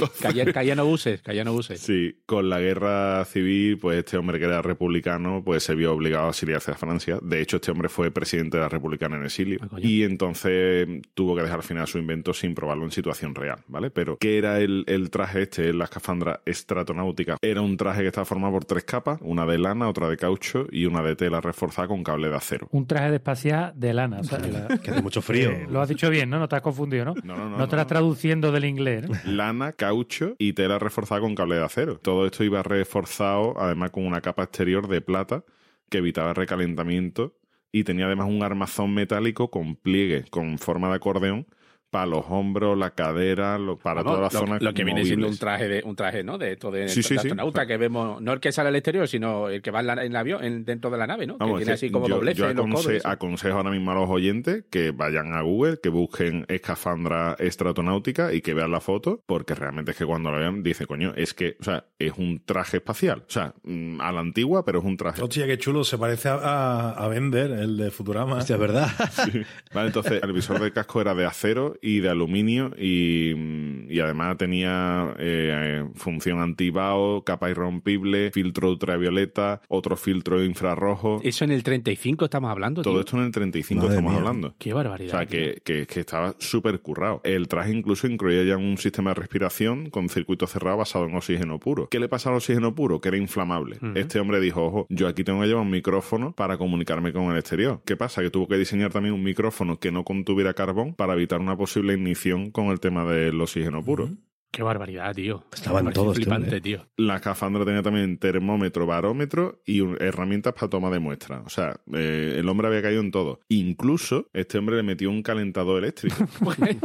[0.53, 1.81] caían obuses, caían obuses.
[1.81, 6.27] Sí, con la guerra civil, pues este hombre que era republicano, pues se vio obligado
[6.27, 7.19] a exiliarse a Francia.
[7.23, 9.59] De hecho, este hombre fue presidente de la Republicana en exilio.
[9.63, 13.61] Ah, y entonces tuvo que dejar al final su invento sin probarlo en situación real,
[13.69, 13.91] ¿vale?
[13.91, 17.37] Pero, ¿qué era el, el traje este, la escafandra estratonáutica?
[17.41, 20.67] Era un traje que estaba formado por tres capas, una de lana, otra de caucho
[20.71, 22.69] y una de tela reforzada con cable de acero.
[22.73, 24.21] Un traje de espacial de lana.
[24.21, 25.51] o sea, la- Que hace mucho frío.
[25.51, 26.39] eh, lo has dicho bien, ¿no?
[26.39, 27.15] No te has confundido, ¿no?
[27.25, 27.87] No, no, no, te estás no.
[27.87, 29.15] traduciendo del inglés, ¿no?
[29.33, 31.99] lana, caucho y tela reforzada con cable de acero.
[31.99, 35.45] Todo esto iba reforzado, además, con una capa exterior de plata
[35.91, 37.37] que evitaba el recalentamiento
[37.73, 41.47] y tenía además un armazón metálico con pliegue, con forma de acordeón,
[41.91, 44.59] para los hombros, la cadera, lo- para Vamos, toda la lo, zona.
[44.61, 47.15] lo que viene siendo un traje de un traje no de esto de, Sí, sí,
[47.15, 47.29] de sí.
[47.29, 49.93] astronauta que vemos no el que sale al exterior sino el que va en, la-
[50.05, 52.23] en el avión en- dentro de la nave no Vamos, que tiene así como yo,
[52.33, 53.09] yo en los codos aconse- eso.
[53.09, 58.41] aconsejo ahora mismo a los oyentes que vayan a Google, que busquen escafandra estratonáutica y
[58.41, 61.57] que vean la foto, porque realmente es que cuando lo vean dice, coño, es que,
[61.61, 63.25] o sea, es un traje espacial.
[63.27, 65.23] O sea, mm, a la antigua, pero es un traje.
[65.23, 65.85] Hostia, qué chulo.
[65.85, 68.37] Se parece a, a, a Bender, el de Futurama.
[68.39, 68.89] Hostia, ¿verdad?
[69.75, 74.01] Vale, entonces el visor del casco era de acero y de aluminio y, mm, y
[74.01, 81.21] además tenía eh, función antibao, capa irrompible, filtro ultravioleta, otro filtro infrarrojo.
[81.23, 83.01] eso en el 35 estamos hablando Todo tío.
[83.01, 84.21] esto en el 35 Madre estamos mía.
[84.21, 84.55] hablando.
[84.59, 85.39] qué O barbaridad sea, tío.
[85.39, 87.21] que, que, que estaba súper currado.
[87.25, 91.59] El traje incluso incluía ya un sistema de respiración con circuito cerrado basado en oxígeno
[91.59, 91.89] puro.
[91.89, 93.01] ¿Qué le pasa al oxígeno puro?
[93.01, 93.79] Que era inflamable.
[93.95, 97.39] Este hombre dijo, ojo, yo aquí tengo que llevar un micrófono para comunicarme con el
[97.39, 97.81] exterior.
[97.85, 98.23] ¿Qué pasa?
[98.23, 101.95] Que tuvo que diseñar también un micrófono que no contuviera carbón para evitar una posible
[101.95, 104.11] ignición con el tema del oxígeno puro.
[104.57, 106.61] Qué barbaridad tío Estaban todos, tío, flipante eh.
[106.63, 111.43] tío La escafandra tenía también termómetro, barómetro y un- herramientas para toma de muestra.
[111.45, 113.41] O sea, eh, el hombre había caído en todo.
[113.49, 116.17] Incluso este hombre le metió un calentador eléctrico.
[116.43, 116.79] Porque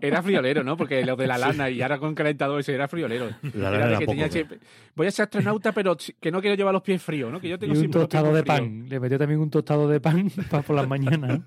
[0.00, 0.76] era friolero, ¿no?
[0.78, 3.28] Porque lo de la lana y ahora con calentador ese era friolero.
[3.54, 4.32] La lana Era que poco, tenía ¿no?
[4.32, 4.58] siempre-
[4.96, 7.40] Voy a ser astronauta, pero que no quiero llevar los pies fríos, ¿no?
[7.40, 8.86] Que yo Y tengo un los pies tostado de pan.
[8.88, 11.40] Le metió también un tostado de pan para por las mañanas.
[11.40, 11.44] ¿no?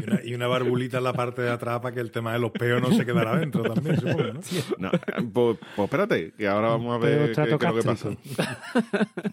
[0.00, 2.38] Y una, y una barbulita en la parte de atrás para que el tema de
[2.40, 4.40] los peos no se quedara dentro también, supongo, ¿no?
[4.80, 4.90] No,
[5.32, 8.10] pues, pues espérate, que ahora vamos a ver qué, qué es lo que pasa.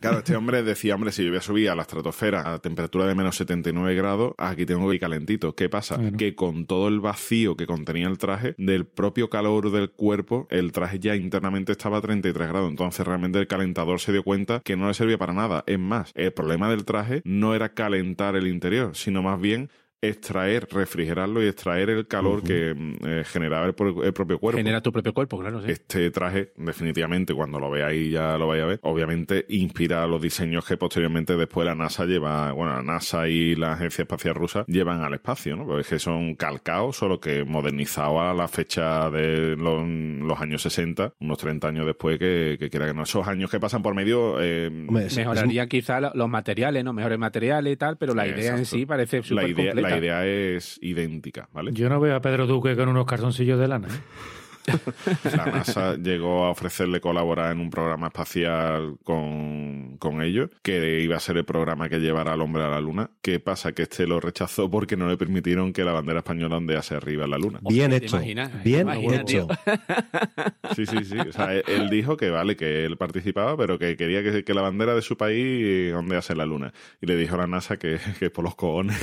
[0.02, 3.06] Claro, este hombre decía, hombre, si yo voy a subir a la estratosfera a temperatura
[3.08, 5.56] de menos 79 grados, aquí tengo que ir calentito.
[5.56, 5.98] ¿Qué pasa?
[5.98, 6.18] Bueno.
[6.18, 10.72] Que con todo el vacío que contenía el traje, del propio calor del cuerpo, el
[10.72, 12.70] traje ya internamente estaba a 33 grados.
[12.70, 15.64] Entonces realmente el calentador se dio cuenta que no le servía para nada.
[15.68, 19.70] Es más, el problema del traje no era calentar el interior, sino más bien
[20.02, 24.58] extraer, refrigerarlo y extraer el calor que mm, eh, generaba el, pro- el propio cuerpo.
[24.58, 25.72] Genera tu propio cuerpo, claro, sí.
[25.72, 30.66] Este traje, definitivamente, cuando lo veáis ya lo vais a ver, obviamente inspira los diseños
[30.66, 35.02] que posteriormente después la NASA lleva, bueno, la NASA y la Agencia Espacial Rusa llevan
[35.02, 35.66] al espacio, ¿no?
[35.66, 40.62] Porque es que son calcados, solo que modernizados a la fecha de los, los años
[40.62, 43.04] 60, unos 30 años después, que, que quiera que no.
[43.04, 44.70] Esos años que pasan por medio, eh,
[45.18, 46.94] Mejorarían quizá lo- los materiales, ¿no?
[46.94, 49.87] Mejores materiales y tal, pero la idea en sí parece la súper idea, completa.
[49.90, 51.72] La idea es idéntica, ¿vale?
[51.74, 53.88] Yo no veo a Pedro Duque con unos calzoncillos de lana.
[53.88, 54.00] ¿eh?
[55.24, 61.16] La NASA llegó a ofrecerle colaborar en un programa espacial con, con ellos, que iba
[61.16, 63.10] a ser el programa que llevara al hombre a la Luna.
[63.22, 63.72] ¿Qué pasa?
[63.72, 67.32] Que este lo rechazó porque no le permitieron que la bandera española ondease arriba en
[67.32, 67.60] la Luna.
[67.62, 68.18] Bien ¿te hecho.
[68.18, 68.62] imaginas?
[68.62, 69.26] Bien Imagina, hecho.
[69.26, 69.48] tío.
[70.76, 71.18] Sí, sí, sí.
[71.18, 74.54] O sea, él- él dijo que vale, que él participaba, pero que quería que, que
[74.54, 76.74] la bandera de su país ondease en la Luna.
[77.02, 78.98] Y le dijo a la NASA que, que por los cojones.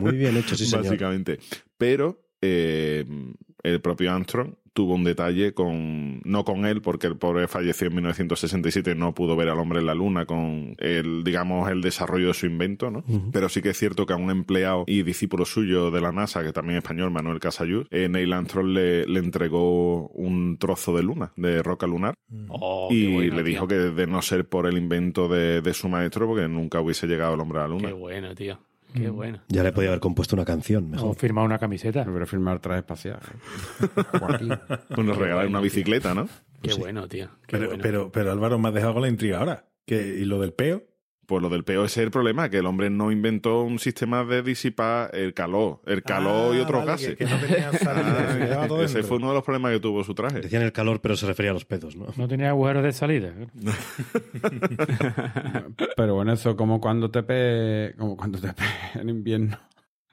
[0.00, 0.84] Muy bien hecho, sí, señor.
[0.84, 1.38] básicamente.
[1.78, 3.04] Pero eh,
[3.62, 7.94] el propio Armstrong tuvo un detalle con, no con él, porque el pobre falleció en
[7.96, 12.28] 1967 y no pudo ver al hombre en la luna con el, digamos, el desarrollo
[12.28, 13.04] de su invento, ¿no?
[13.32, 16.42] Pero sí que es cierto que a un empleado y discípulo suyo de la NASA,
[16.42, 21.02] que también es español, Manuel Casayud, eh, Neil Armstrong le, le entregó un trozo de
[21.02, 22.14] luna, de roca lunar,
[22.48, 23.44] Oh, qué y bueno, le tío.
[23.44, 27.06] dijo que de no ser por el invento de, de su maestro, porque nunca hubiese
[27.06, 27.88] llegado el hombre a la luna.
[27.88, 28.58] Qué bueno, tío.
[28.92, 29.14] Qué Mm.
[29.14, 29.40] bueno.
[29.48, 31.16] Ya le podía haber compuesto una canción, O mejor.
[31.16, 32.02] firmar una camiseta.
[32.02, 33.18] A firmar traje espacial.
[34.20, 34.52] Joaquín.
[34.94, 36.28] Pues nos regalaron una bicicleta, ¿no?
[36.62, 37.28] Qué bueno, tío.
[37.46, 37.82] Qué Pero, bueno.
[37.82, 39.66] pero, pero Álvaro, me has dejado con la intriga ahora.
[39.86, 40.84] ¿Qué, ¿Y lo del peo?
[41.24, 44.24] Pues lo del peo ese es el problema, que el hombre no inventó un sistema
[44.24, 47.08] de disipar el calor, el calor y Ah, otros vale, gases.
[47.16, 49.08] Que, que no tenía salida, todo ese dentro.
[49.08, 50.40] fue uno de los problemas que tuvo su traje.
[50.40, 52.06] Decían el calor, pero se refería a los pedos, ¿no?
[52.16, 53.32] No tenía agujeros de salida.
[55.96, 57.94] Pero bueno, eso como cuando te pe...
[57.96, 59.58] como cuando te pe en invierno.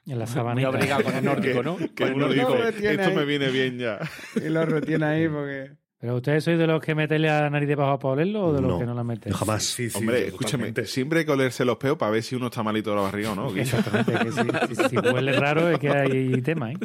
[0.05, 0.69] En la Muy sabanita.
[0.69, 1.77] obligado con el nórdico, ¿no?
[1.95, 3.15] Que uno retiene esto ahí.
[3.15, 3.99] me viene bien ya.
[4.35, 5.71] Y lo retiene ahí porque...
[6.01, 8.61] ¿Pero ustedes sois de los que meterle a la nariz debajo para olerlo o de
[8.61, 9.33] los No, que no la meten?
[9.33, 9.63] jamás.
[9.63, 10.81] Sí, sí, Hombre, totalmente.
[10.81, 13.01] escúchame, siempre hay que olerse los peos para ver si uno está malito de la
[13.01, 13.53] barriga o no.
[13.53, 16.77] Exactamente, que si, si- si huele raro es que hay tema, ¿eh?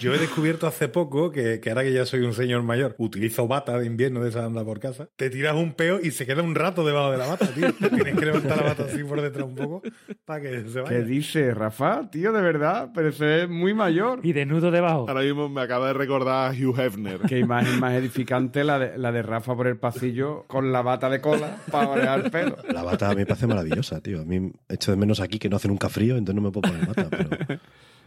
[0.00, 3.46] Yo he descubierto hace poco que, que ahora que ya soy un señor mayor, utilizo
[3.46, 5.08] bata de invierno de esa anda por casa.
[5.14, 7.72] Te tiras un peo y se queda un rato debajo de la bata, tío.
[7.72, 9.82] Te tienes que levantar la bata así por detrás un poco
[10.24, 10.88] para que se vaya.
[10.96, 12.10] ¿Qué dice, Rafa?
[12.10, 14.18] Tío, de verdad, pero ese es muy mayor.
[14.24, 15.06] Y desnudo debajo.
[15.08, 17.20] Ahora mismo me acaba de recordar a Hugh Hefner.
[17.28, 21.08] Qué imagen más edificante la de, la de Rafa por el pasillo con la bata
[21.10, 22.56] de cola para variar el pelo.
[22.72, 24.20] La bata a mí me parece maravillosa, tío.
[24.20, 26.70] A mí echo de menos aquí que no hace nunca frío, entonces no me puedo
[26.70, 27.08] poner bata.
[27.10, 27.28] Pero,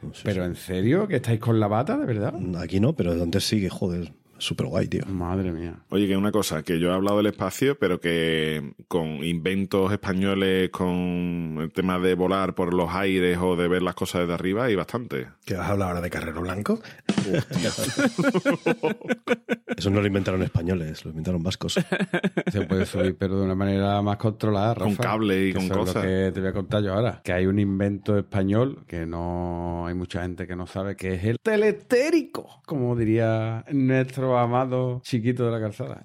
[0.01, 1.07] no sé, ¿Pero en serio?
[1.07, 2.33] ¿Que estáis con la bata, de verdad?
[2.37, 2.55] sí.
[2.57, 5.05] Aquí no, pero donde sigue, joder, súper guay, tío.
[5.07, 5.75] Madre mía.
[5.89, 10.69] Oye, que una cosa, que yo he hablado del espacio, pero que con inventos españoles,
[10.69, 14.65] con el tema de volar por los aires o de ver las cosas desde arriba,
[14.65, 15.27] hay bastante.
[15.45, 16.79] ¿Qué vas a hablar ahora de Carrero Blanco?
[19.77, 21.79] Eso no lo inventaron españoles, lo inventaron vascos.
[22.51, 24.85] Se puede subir, pero de una manera más controlada, Rafa.
[24.85, 25.95] Con cable y Que con eso es cosas.
[25.95, 27.21] Lo que te voy a contar yo ahora.
[27.23, 31.23] Que hay un invento español que no hay mucha gente que no sabe, que es
[31.23, 36.01] el teletérico, como diría nuestro amado chiquito de la calzada.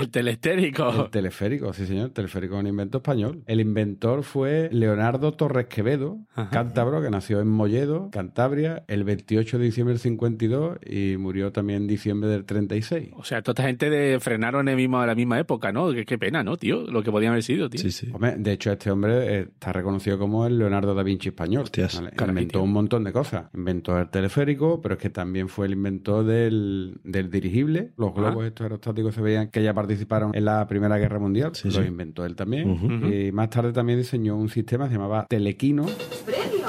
[0.00, 1.04] El telestérico.
[1.04, 3.42] El teleférico, sí señor, el teleférico es un invento español.
[3.46, 6.18] El inventor fue Leonardo Torres Quevedo,
[6.50, 11.82] cántabro, que nació en Molledo, Cantabria, el 28 de diciembre del 52 y murió también
[11.82, 13.10] en diciembre del 36.
[13.16, 15.92] O sea, toda esta gente de frenaron en mismo, a la misma época, ¿no?
[15.92, 16.82] Qué, qué pena, ¿no, tío?
[16.90, 17.80] Lo que podían haber sido, tío.
[17.80, 18.10] Sí, sí.
[18.12, 21.62] Hombre, de hecho, este hombre eh, está reconocido como el Leonardo da Vinci español.
[21.64, 22.10] Hostias, ¿vale?
[22.16, 22.62] caray, Inventó tío.
[22.62, 23.46] un montón de cosas.
[23.54, 27.92] Inventó el teleférico, pero es que también fue el inventor del, del dirigible.
[27.96, 28.14] Los Ah.
[28.16, 31.52] globos estos aerostáticos se veían que ya participaron en la Primera Guerra Mundial.
[31.54, 31.82] Sí, Los sí.
[31.82, 33.02] inventó él también.
[33.12, 35.86] Y más tarde también diseñó un sistema que se llamaba Telequino.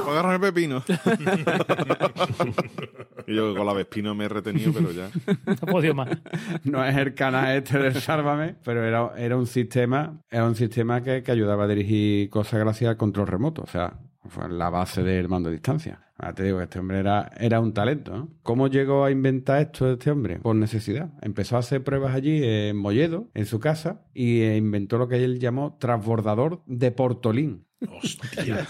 [0.08, 0.84] Agarra el pepino.
[3.28, 5.10] y yo con la Vespino me he retenido, pero ya.
[5.46, 6.10] No podido más.
[6.64, 11.02] No es el canal este del Sálvame, pero era, era un sistema, era un sistema
[11.02, 13.64] que, que ayudaba a dirigir cosas gracias al control remoto.
[13.64, 13.94] O sea,
[14.30, 16.02] fue la base del mando a distancia.
[16.18, 18.16] Ahora te digo que este hombre era, era un talento.
[18.16, 18.30] ¿no?
[18.42, 20.40] ¿Cómo llegó a inventar esto este hombre?
[20.40, 21.12] Por necesidad.
[21.22, 25.24] Empezó a hacer pruebas allí en Molledo, en su casa, y eh, inventó lo que
[25.24, 27.66] él llamó transbordador de portolín.
[27.90, 28.66] Hostia.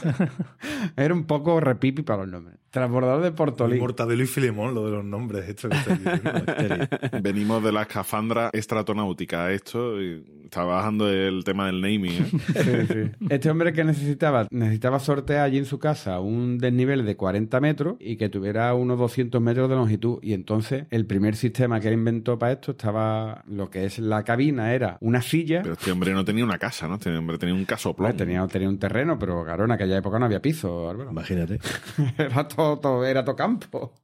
[0.98, 2.60] Era un poco repipi para los nombres.
[2.76, 3.80] Transbordador de portolín.
[3.80, 6.88] Mortadelo y Filemón, lo de los nombres, esto que diciendo.
[7.22, 9.50] Venimos de la escafandra estratonáutica.
[9.54, 12.12] Esto y está bajando el tema del naming.
[12.12, 12.26] ¿eh?
[12.66, 13.12] Sí, sí.
[13.30, 17.96] Este hombre que necesitaba, necesitaba sortear allí en su casa un desnivel de 40 metros
[18.00, 20.20] y que tuviera unos 200 metros de longitud.
[20.22, 24.24] Y entonces el primer sistema que él inventó para esto estaba, lo que es la
[24.24, 25.62] cabina, era una silla.
[25.62, 26.96] Pero este hombre no tenía una casa, ¿no?
[26.96, 28.16] Este hombre tenía un casoplón.
[28.18, 31.12] Tenía, tenía un terreno, pero claro, en aquella época no había piso, Álvaro.
[31.12, 31.60] Imagínate.
[32.18, 33.93] Era todo, todo- era todo campo.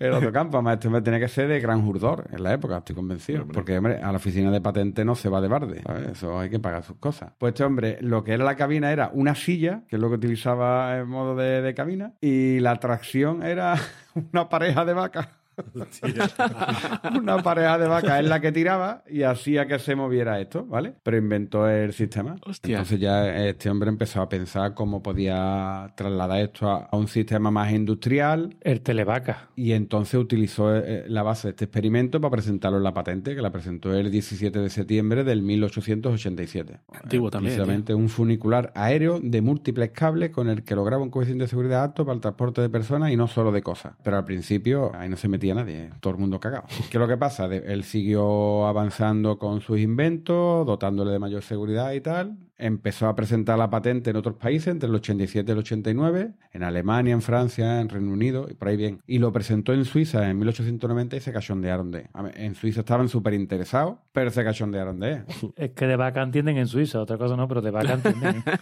[0.00, 2.94] Era todo campo, además hombre tenía que ser de gran jurdor en la época, estoy
[2.94, 3.42] convencido.
[3.42, 3.54] Hombre.
[3.56, 6.10] Porque, hombre, a la oficina de patente no se va de barde, ¿sabes?
[6.10, 7.32] Eso hay que pagar sus cosas.
[7.36, 10.14] Pues este hombre, lo que era la cabina era una silla, que es lo que
[10.14, 13.74] utilizaba en modo de, de cabina, y la tracción era
[14.32, 15.30] una pareja de vacas.
[17.18, 20.94] una pareja de vacas es la que tiraba y hacía que se moviera esto, ¿vale?
[21.02, 22.36] Pero inventó el sistema.
[22.44, 22.76] Hostia.
[22.76, 27.72] Entonces ya este hombre empezó a pensar cómo podía trasladar esto a, un sistema más
[27.72, 29.50] industrial El televaca.
[29.56, 33.42] y entonces utilizó eh, la base de este experimento para presentarlo en la patente, que
[33.42, 36.80] la presentó el 17 de septiembre del 1887.
[36.92, 41.44] Antiguo también, Precisamente un funicular aéreo de múltiples cables con el que lograba un coeficiente
[41.44, 43.94] de seguridad alto para el transporte de personas y no solo de cosas.
[44.02, 46.64] Pero al principio ahí no se metía nadie, todo el mundo cagado.
[46.90, 47.46] ¿Qué es lo que pasa?
[47.46, 52.36] Él siguió avanzando con sus inventos, dotándole de mayor seguridad y tal.
[52.58, 56.62] Empezó a presentar la patente en otros países, entre el 87 y el 89, en
[56.62, 59.00] Alemania, en Francia, en Reino Unido y por ahí bien.
[59.06, 62.08] Y lo presentó en Suiza en 1890 y se cachondearon de.
[62.34, 65.22] En Suiza estaban súper interesados, pero se cachondearon de.
[65.56, 68.42] Es que de vaca entienden en Suiza, otra cosa no, pero de vaca entienden.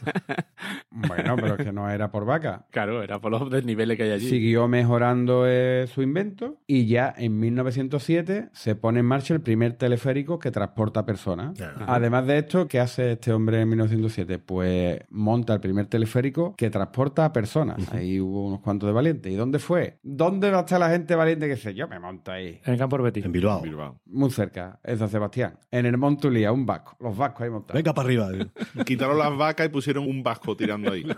[0.90, 2.66] Bueno, pero es que no era por vaca.
[2.70, 4.28] Claro, era por los desniveles que hay allí.
[4.28, 9.74] Siguió mejorando eh, su invento y ya en 1907 se pone en marcha el primer
[9.74, 11.60] teleférico que transporta personas.
[11.60, 11.84] Ajá.
[11.86, 13.85] Además de esto, ¿qué hace este hombre en 1907,
[14.44, 17.92] pues monta el primer teleférico que transporta a personas.
[17.92, 19.32] Ahí hubo unos cuantos de valientes.
[19.32, 19.98] ¿Y dónde fue?
[20.02, 22.60] ¿Dónde va a estar la gente valiente que dice, yo me monto ahí?
[22.64, 23.24] En el campo Betis.
[23.24, 23.60] En Bilbao.
[23.60, 24.00] Bilbao.
[24.06, 25.58] Muy cerca, es San Sebastián.
[25.70, 26.96] En el Montulía, un vasco.
[27.00, 27.74] Los vascos ahí montados.
[27.74, 28.30] Venga para arriba.
[28.84, 31.06] Quitaron las vacas y pusieron un vasco tirando ahí.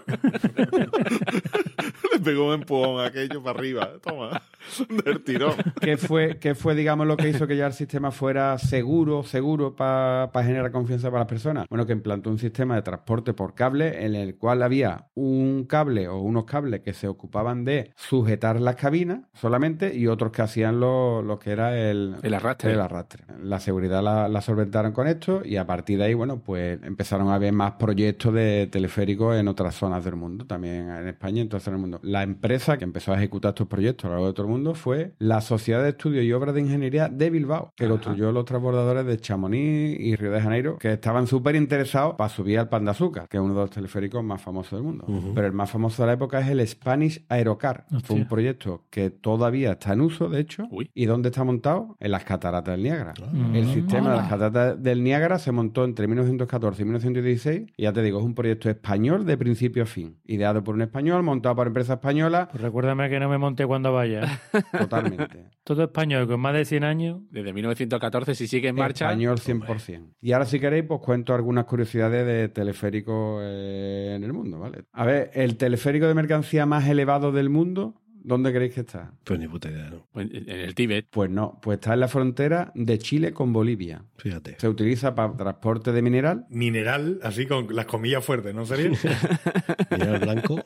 [2.18, 3.90] Le pegó un empujón a aquello para arriba.
[4.02, 4.42] Toma.
[5.04, 5.54] Del tirón.
[5.80, 9.74] ¿Qué fue, qué fue, digamos, lo que hizo que ya el sistema fuera seguro, seguro
[9.76, 11.66] para generar confianza para las personas?
[11.70, 16.08] Bueno, que implantó un sistema de transporte por cable en el cual había un cable
[16.08, 20.80] o unos cables que se ocupaban de sujetar las cabinas solamente y otros que hacían
[20.80, 22.72] lo, lo que era el, El arrastre.
[22.72, 23.24] el arrastre.
[23.42, 27.28] La seguridad la, la solventaron con esto y a partir de ahí, bueno, pues empezaron
[27.28, 31.40] a haber más proyectos de teleféricos en otras zonas del mundo, también en España y
[31.42, 32.00] en todas zonas del mundo.
[32.08, 34.74] La empresa que empezó a ejecutar estos proyectos a lo largo de todo el mundo
[34.74, 39.04] fue la Sociedad de Estudios y Obras de Ingeniería de Bilbao, que construyó los transbordadores
[39.04, 42.92] de Chamonix y Río de Janeiro, que estaban súper interesados para subir al Pan de
[42.92, 45.04] Azúcar, que es uno de los teleféricos más famosos del mundo.
[45.34, 47.84] Pero el más famoso de la época es el Spanish Aerocar.
[47.90, 48.16] Fue Hostia.
[48.16, 50.66] un proyecto que todavía está en uso, de hecho.
[50.70, 50.90] Uy.
[50.94, 51.94] ¿Y dónde está montado?
[52.00, 53.12] En las cataratas del Niágara.
[53.30, 53.54] Mm.
[53.54, 57.66] El sistema de las cataratas del Niágara se montó entre 1914 y 1916.
[57.76, 60.16] Y ya te digo, es un proyecto español de principio a fin.
[60.24, 63.92] Ideado por un español, montado por empresa española, Pues recuérdame que no me monte cuando
[63.92, 64.40] vaya.
[64.78, 65.46] totalmente.
[65.64, 67.20] Todo español con más de 100 años.
[67.30, 69.06] Desde 1914, si sigue en marcha.
[69.06, 70.14] Español 100%.
[70.20, 74.84] Y ahora, si queréis, pues cuento algunas curiosidades de teleférico eh, en el mundo, ¿vale?
[74.92, 79.12] A ver, el teleférico de mercancía más elevado del mundo, ¿dónde creéis que está?
[79.24, 80.20] Pues ni puta idea, ¿no?
[80.20, 81.06] En en el Tíbet.
[81.10, 84.04] Pues no, pues está en la frontera de Chile con Bolivia.
[84.18, 84.56] Fíjate.
[84.58, 86.46] Se utiliza para transporte de mineral.
[86.50, 88.90] Mineral, así con las comillas fuertes, ¿no sería?
[89.90, 90.60] Mineral blanco.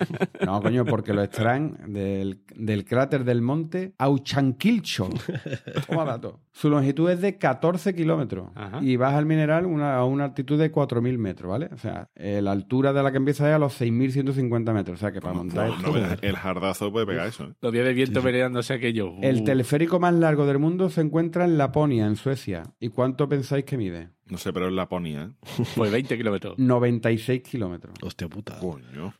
[0.44, 5.08] No, coño, porque lo extraen del, del cráter del monte Auchanquilcho.
[5.88, 6.40] Toma dato.
[6.52, 8.80] Su longitud es de 14 kilómetros Ajá.
[8.82, 11.70] y baja el mineral una- a una altitud de 4.000 metros, ¿vale?
[11.72, 14.96] O sea, eh, la altura de la que empieza es a los 6.150 metros.
[14.96, 15.92] O sea, que para montar No, esto...
[15.98, 17.44] no el jardazo puede pegar eso.
[17.44, 17.51] ¿eh?
[17.60, 19.12] Los días de viento veredándose aquello.
[19.22, 22.62] El teleférico más largo del mundo se encuentra en Laponia, en Suecia.
[22.80, 24.10] ¿Y cuánto pensáis que mide?
[24.26, 25.30] No sé, pero es Laponia.
[25.30, 25.64] ¿eh?
[25.76, 26.58] Pues 20 kilómetros.
[26.58, 27.94] 96 kilómetros.
[28.02, 28.58] Hostia puta.
[28.58, 29.14] Coño.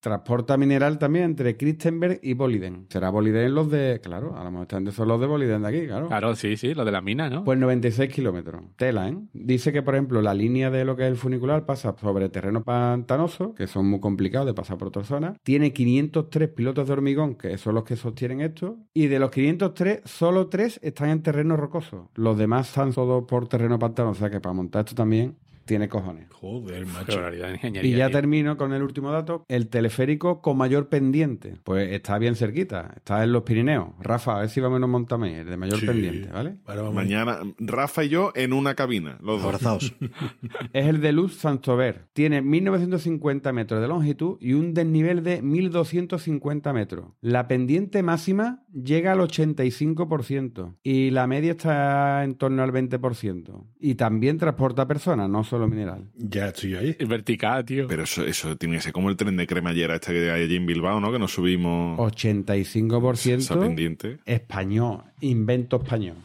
[0.00, 2.86] Transporta mineral también entre Christenberg y Boliden.
[2.88, 4.00] Será Boliden los de...
[4.02, 6.08] Claro, a lo mejor están de son los de Boliden de aquí, claro.
[6.08, 7.44] Claro, sí, sí, lo de la mina, ¿no?
[7.44, 8.62] Pues 96 kilómetros.
[8.76, 9.18] Tela, ¿eh?
[9.34, 12.64] Dice que, por ejemplo, la línea de lo que es el funicular pasa sobre terreno
[12.64, 15.36] pantanoso, que son muy complicados de pasar por otras zonas.
[15.42, 18.78] Tiene 503 pilotos de hormigón, que son los que sostienen esto.
[18.94, 22.10] Y de los 503, solo 3 están en terreno rocoso.
[22.14, 24.12] Los demás están todos por terreno pantanoso.
[24.12, 25.36] O sea que para montar esto también
[25.70, 26.26] tiene cojones.
[26.32, 27.14] Joder, macho.
[27.14, 27.90] barbaridad de ingeniería.
[27.94, 28.16] Y ya tío.
[28.16, 29.44] termino con el último dato.
[29.46, 31.58] El teleférico con mayor pendiente.
[31.62, 32.92] Pues está bien cerquita.
[32.96, 33.90] Está en los Pirineos.
[34.00, 35.28] Rafa, a ver si vamos y nos montamos.
[35.28, 35.86] El de mayor Sí.
[35.86, 36.56] pendiente, ¿vale?
[36.92, 39.16] Mañana, Rafa y yo en una cabina.
[39.22, 39.44] Los dos.
[39.44, 39.94] Abrazaos.
[40.72, 42.06] Es el de Luz Santover.
[42.12, 47.06] Tiene 1950 metros de longitud y un desnivel de 1250 metros.
[47.20, 53.66] La pendiente máxima llega al 85% y la media está en torno al 20%.
[53.78, 56.04] Y también transporta personas, no solo mineral.
[56.16, 56.96] Ya estoy ahí.
[56.98, 57.86] Es vertical, tío.
[57.88, 60.56] Pero eso, eso tiene que ser como el tren de cremallera este que hay allí
[60.56, 61.12] en Bilbao, ¿no?
[61.12, 64.18] Que nos subimos esa 85% pendiente.
[64.24, 66.16] español, invento español.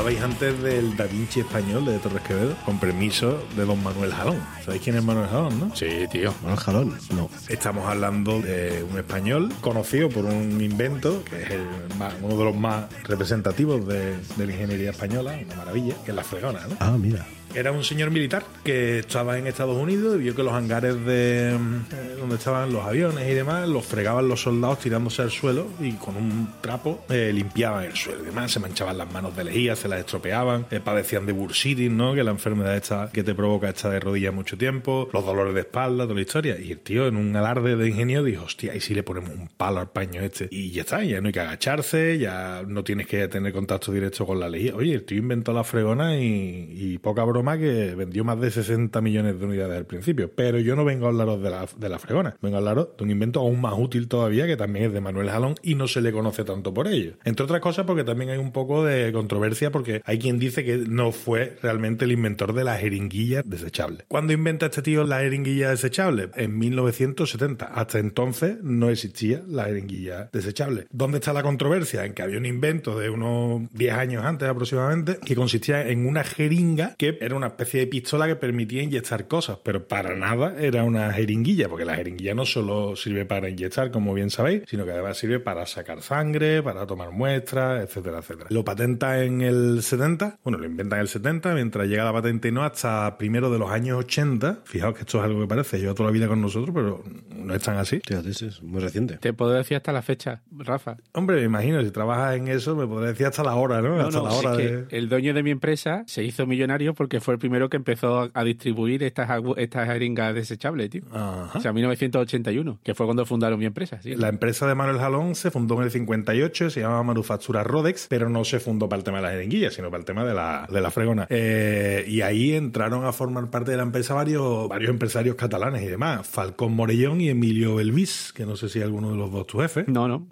[0.00, 4.38] Hablabais antes del Da Vinci español de Torres Quevedo, con permiso de don Manuel Jalón.
[4.64, 5.76] ¿Sabéis quién es Manuel Jalón, no?
[5.76, 6.32] Sí, tío.
[6.42, 6.98] Manuel Jalón.
[7.14, 7.28] No.
[7.48, 11.66] Estamos hablando de un español conocido por un invento que es el
[11.98, 16.16] más- uno de los más representativos de, de la ingeniería española, una maravilla, que es
[16.16, 16.76] la fregona, ¿no?
[16.80, 17.26] Ah, mira.
[17.52, 21.58] Era un señor militar que estaba en Estados Unidos y vio que los hangares de
[21.58, 25.92] mm, donde estaban los aviones y demás los fregaban los soldados tirándose al suelo y
[25.94, 28.52] con un trapo eh, limpiaban el suelo y demás.
[28.52, 32.14] Se manchaban las manos de lejía, se las estropeaban, eh, padecían de bursitis, ¿no?
[32.14, 35.60] Que la enfermedad esta que te provoca esta de rodilla mucho tiempo, los dolores de
[35.60, 36.56] espalda, toda la historia.
[36.60, 39.48] Y el tío, en un alarde de ingenio, dijo: Hostia, ¿y si le ponemos un
[39.48, 40.46] palo al paño este?
[40.52, 44.24] Y ya está, ya no hay que agacharse, ya no tienes que tener contacto directo
[44.24, 44.76] con la lejía.
[44.76, 49.00] Oye, el tío inventó la fregona y, y poca broma que vendió más de 60
[49.00, 50.30] millones de unidades al principio.
[50.34, 53.04] Pero yo no vengo a hablaros de la, de la fregona, vengo a hablaros de
[53.04, 56.00] un invento aún más útil todavía que también es de Manuel Jalón y no se
[56.00, 57.14] le conoce tanto por ello.
[57.24, 60.78] Entre otras cosas porque también hay un poco de controversia porque hay quien dice que
[60.78, 64.04] no fue realmente el inventor de la jeringuilla desechable.
[64.08, 66.30] ¿Cuándo inventa este tío la jeringuilla desechable?
[66.34, 67.66] En 1970.
[67.66, 70.86] Hasta entonces no existía la jeringuilla desechable.
[70.90, 72.04] ¿Dónde está la controversia?
[72.04, 76.24] En que había un invento de unos 10 años antes aproximadamente que consistía en una
[76.24, 80.82] jeringa que era una especie de pistola que permitía inyectar cosas, pero para nada era
[80.82, 84.90] una jeringuilla, porque la jeringuilla no solo sirve para inyectar, como bien sabéis, sino que
[84.90, 88.46] además sirve para sacar sangre, para tomar muestras, etcétera, etcétera.
[88.50, 92.50] Lo patenta en el 70, bueno, lo inventa en el 70, mientras llega la patente
[92.50, 94.62] no hasta primero de los años 80.
[94.64, 97.54] Fijaos que esto es algo que parece, lleva toda la vida con nosotros, pero no
[97.54, 98.00] es tan así.
[98.04, 99.18] Fíjate, sí, es muy reciente.
[99.18, 100.96] Te puedo decir hasta la fecha, Rafa.
[101.12, 103.96] Hombre, me imagino, si trabajas en eso, me podrás decir hasta la hora, ¿no?
[103.96, 104.98] No, hasta no, la hora es que de...
[104.98, 108.44] el dueño de mi empresa se hizo millonario porque fue el primero que empezó a
[108.44, 111.02] distribuir estas, estas jeringas desechables, tío.
[111.12, 111.58] Ajá.
[111.58, 114.14] O sea, 1981, que fue cuando fundaron mi empresa, sí.
[114.14, 118.28] La empresa de Manuel Jalón se fundó en el 58, se llamaba Manufactura Rodex, pero
[118.28, 120.68] no se fundó para el tema de la jeringuilla, sino para el tema de la,
[120.70, 121.26] de la fregona.
[121.30, 125.86] Eh, y ahí entraron a formar parte de la empresa varios, varios empresarios catalanes y
[125.86, 126.26] demás.
[126.26, 129.84] Falcón Morellón y Emilio Belvis, que no sé si alguno de los dos tu jefe.
[129.86, 130.26] No, no.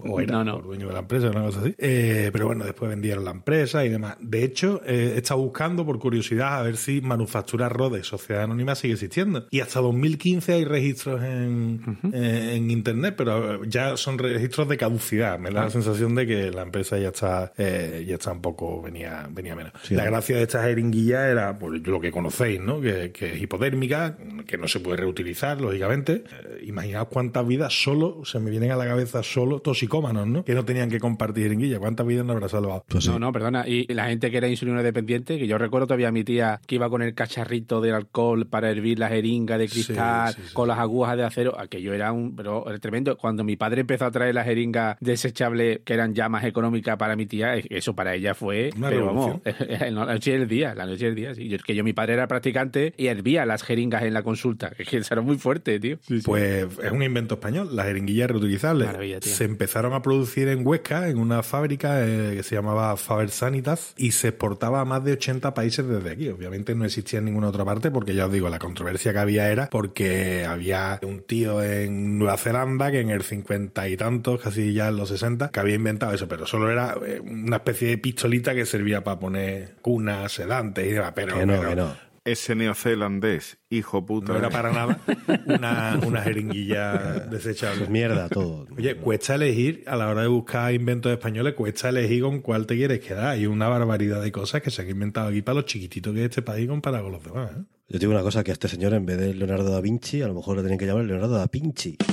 [0.00, 0.58] O era No, no.
[0.58, 1.74] dueño de la empresa, una cosa así.
[1.78, 4.16] Eh, pero bueno, después vendieron la empresa y demás.
[4.20, 8.74] De hecho, eh, he estado buscando por curiosidad a ver si Manufactura Rhodes, Sociedad Anónima,
[8.74, 9.46] sigue existiendo.
[9.50, 15.38] Y hasta 2015 hay registros en, eh, en Internet, pero ya son registros de caducidad.
[15.38, 18.82] Me da la sensación de que la empresa ya está, eh, ya está un poco,
[18.82, 19.72] venía, venía menos.
[19.90, 22.80] la gracia de esta jeringuilla era pues, lo que conocéis, ¿no?
[22.80, 24.16] Que, que es hipodérmica,
[24.46, 26.24] que no se puede reutilizar, lógicamente.
[26.24, 30.44] Eh, imaginaos cuántas vidas solo se me vienen a la cabeza solo toxicómanos, ¿no?
[30.44, 31.78] Que no tenían que compartir jeringuilla.
[31.78, 32.84] ¿Cuántas vidas no habrá salvado?
[32.88, 33.10] Pues sí.
[33.10, 33.66] No, no, perdona.
[33.66, 36.74] Y la gente que era insulino dependiente, que yo recuerdo todavía a mi tía que
[36.76, 40.54] iba con el cacharrito del alcohol para hervir la jeringa de cristal, Sí, sí, sí.
[40.54, 43.16] con las agujas de acero, aquello era un pero era tremendo.
[43.16, 47.16] Cuando mi padre empezó a traer las jeringas desechables que eran ya más económicas para
[47.16, 49.94] mi tía, eso para ella fue, Una pero vamos, revolución.
[49.94, 51.48] la noche y el día, la noche y el día, sí.
[51.48, 54.84] Yo- que yo mi padre era practicante y hervía las jeringas en la consulta, que,
[54.84, 55.98] que eso era muy fuerte, tío.
[56.24, 58.86] Pues es un invento español, la jeringuilla reutilizable.
[58.98, 59.32] Maravilla, tío.
[59.32, 63.94] se empezaron a producir en Huesca, en una fábrica eh, que se llamaba Faber Sanitas,
[63.96, 66.28] y se exportaba a más de 80 países desde aquí.
[66.28, 69.50] Obviamente no existía en ninguna otra parte, porque ya os digo, la controversia que había
[69.50, 74.72] era porque había un tío en Nueva Zelanda que en el 50 y tantos, casi
[74.72, 77.98] ya en los 60, que había inventado eso, pero solo era eh, una especie de
[77.98, 81.12] pistolita que servía para poner cunas, sedantes y demás.
[81.14, 82.07] Pero, Que no, pero que no.
[82.28, 84.32] Ese neozelandés, hijo puta.
[84.32, 85.00] no era para nada
[85.46, 87.78] una, una jeringuilla desechable.
[87.78, 88.66] Pues mierda, todo.
[88.76, 92.76] Oye, cuesta elegir, a la hora de buscar inventos españoles, cuesta elegir con cuál te
[92.76, 93.28] quieres quedar.
[93.28, 96.26] Hay una barbaridad de cosas que se han inventado aquí para los chiquititos que es
[96.26, 97.50] este país comparado con los demás.
[97.52, 97.62] ¿eh?
[97.88, 100.28] Yo digo una cosa, que a este señor en vez de Leonardo da Vinci, a
[100.28, 101.96] lo mejor le tienen que llamar Leonardo da Pinchi.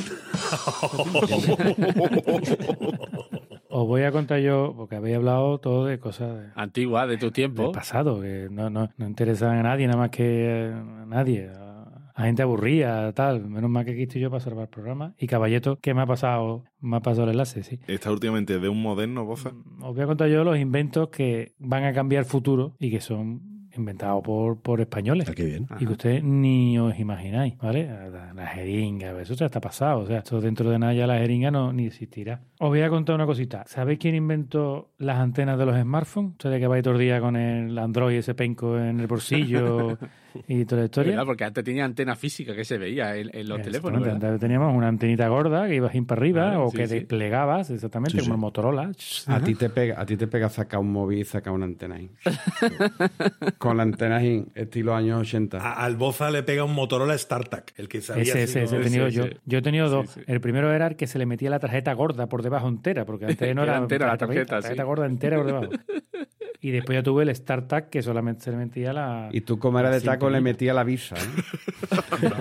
[3.78, 7.26] Os voy a contar yo, porque habéis hablado todo de cosas de- Antigua, de tu
[7.26, 7.72] del tiempo.
[7.74, 11.50] pasado, que no, no, no interesan a nadie, nada más que a nadie.
[11.54, 13.46] A, a gente aburrida, tal.
[13.50, 15.14] Menos mal que aquí estoy yo para salvar el programa.
[15.20, 17.80] Y Caballeto, que me ha pasado, me ha pasado el enlace, sí.
[17.88, 19.52] Está últimamente de un moderno, Boza.
[19.82, 23.02] Os voy a contar yo los inventos que van a cambiar el futuro y que
[23.02, 23.42] son
[23.78, 25.28] inventados por, por españoles.
[25.30, 25.68] Ah, qué bien.
[25.80, 27.88] Y que ustedes ni os imagináis, ¿vale?
[27.88, 30.02] La, la jeringa, eso ya está pasado.
[30.02, 32.42] O sea, esto dentro de nada ya la jeringa no ni existirá.
[32.60, 33.64] Os voy a contar una cosita.
[33.68, 36.32] ¿Sabéis quién inventó las antenas de los smartphones?
[36.32, 39.98] Ustedes que vais todo el día con el Android, ese penco en el bolsillo
[40.48, 41.12] y toda la historia.
[41.12, 41.26] ¿Verdad?
[41.26, 44.08] Porque antes tenía antena física que se veía en, en los teléfonos.
[44.08, 46.96] Antes teníamos una antenita gorda que ibas in para arriba Ah, o sí, que sí.
[46.96, 48.92] desplegabas, exactamente, Sí, como el Motorola.
[49.28, 51.96] A ti te pega, a ti te pega sacar un móvil y sacar una antena
[51.96, 52.10] ahí.
[53.58, 55.58] Con la antena ahí, estilo años 80.
[55.60, 58.24] A- al Boza le pega un Motorola StarTAC, el que sabía.
[58.24, 59.24] Ese, ese, ese he tenido ese, yo.
[59.26, 59.38] ese.
[59.46, 60.10] Yo he tenido dos.
[60.10, 60.22] sí.
[60.28, 63.26] El primero era el que se le metía la tarjeta gorda por debajo entera, porque
[63.26, 64.88] antes no Era era entera la tarjeta, tarjeta sí.
[64.88, 65.70] gorda entera por debajo.
[66.66, 69.30] Y después ya tuve el StarTAC que solamente se le metía la.
[69.32, 71.16] Y tú, como era de taco, le metía la visa.
[71.16, 72.32] ¿eh?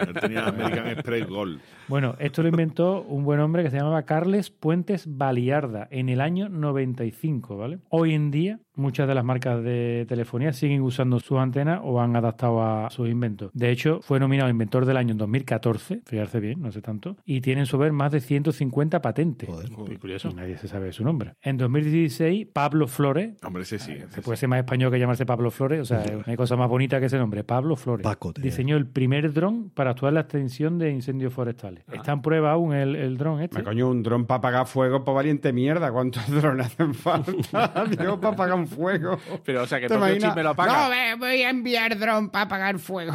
[0.08, 1.60] Él tenía American Express Gold.
[1.88, 6.20] Bueno, esto lo inventó un buen hombre que se llamaba Carles Puentes Baliarda en el
[6.20, 7.78] año 95, ¿vale?
[7.90, 12.16] Hoy en día, muchas de las marcas de telefonía siguen usando sus antenas o han
[12.16, 13.50] adaptado a sus inventos.
[13.52, 17.40] De hecho, fue nominado Inventor del Año en 2014, fijarse bien, no sé tanto, y
[17.40, 19.48] tiene en su haber más de 150 patentes.
[19.48, 19.70] Joder.
[19.70, 20.30] Muy curioso.
[20.30, 21.34] Y nadie se sabe su nombre.
[21.42, 23.96] En 2016, Pablo Flores, Hombre, ese sí.
[24.10, 26.68] Se puede ser más español que llamarse Pablo Flores, o sea, no hay cosa más
[26.68, 28.04] bonita que ese nombre, Pablo Flores.
[28.04, 31.71] Paco, Diseñó el primer dron para actuar en la extinción de incendios forestales.
[31.92, 33.58] Está en prueba aún el, el dron este.
[33.58, 35.92] Me coño, un dron para apagar fuego, pues valiente mierda.
[35.92, 37.32] ¿Cuántos drones hacen falta?
[37.88, 39.18] Digo, para apagar un fuego.
[39.44, 40.88] Pero, o sea, que chip me lo apaga.
[40.88, 43.14] No, voy a enviar dron para apagar fuego.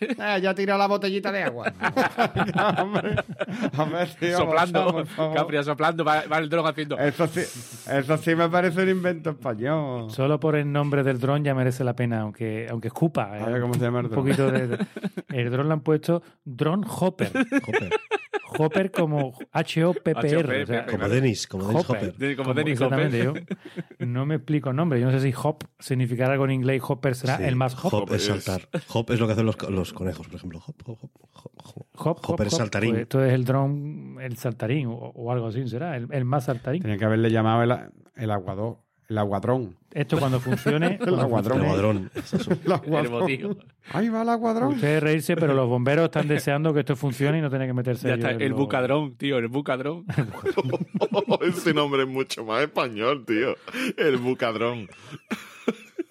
[0.00, 1.72] Eh, ya tira la botellita de agua.
[2.78, 3.16] Hombre,
[3.76, 5.04] hombre, tío, soplando.
[5.34, 6.98] Capria soplando, va, va el dron haciendo.
[6.98, 10.10] Eso sí, eso sí me parece un invento español.
[10.10, 13.24] Solo por el nombre del dron ya merece la pena, aunque, aunque escupa.
[13.34, 14.24] A ver eh, cómo se llama el un dron.
[14.24, 14.86] poquito de, de-
[15.28, 17.30] El dron le han puesto Drone Hopper.
[17.66, 17.90] Hopper.
[18.56, 20.62] Hopper como H-O-P-P-R.
[20.62, 20.86] o sea, H-O-P-P-R.
[20.92, 21.96] Como Denis, como Denis Hopper.
[21.96, 22.14] Hopper.
[22.16, 23.46] De- como Como- Dennis exactamente, Hopper.
[23.98, 25.00] yo no me explico el nombre.
[25.00, 26.80] Yo no sé si hop significará algo en inglés.
[26.86, 27.92] Hopper será Sí, el más hop.
[27.94, 28.68] Hop es es- saltar.
[28.92, 30.60] Hop es lo que hacen los, los conejos, por ejemplo.
[30.66, 32.18] Hop, hop, hop, hop, hop.
[32.30, 32.90] Hop, es saltarín.
[32.92, 36.44] Pues esto es el dron, el saltarín o, o algo así será, el, el más
[36.44, 36.82] saltarín.
[36.82, 37.72] Tenía que haberle llamado el,
[38.16, 39.76] el aguador, el aguadrón.
[39.92, 41.62] Esto cuando funcione, cuando aguadrón.
[41.64, 43.58] El un- El El aguadrón.
[43.92, 44.74] Ahí va el aguadrón.
[44.74, 48.08] ustedes reírse, pero los bomberos están deseando que esto funcione y no tener que meterse
[48.08, 50.04] Ya está, el lo- bucadrón, tío, el bucadrón.
[51.42, 53.54] Ese nombre es mucho más español, tío.
[53.96, 54.88] El bucadrón.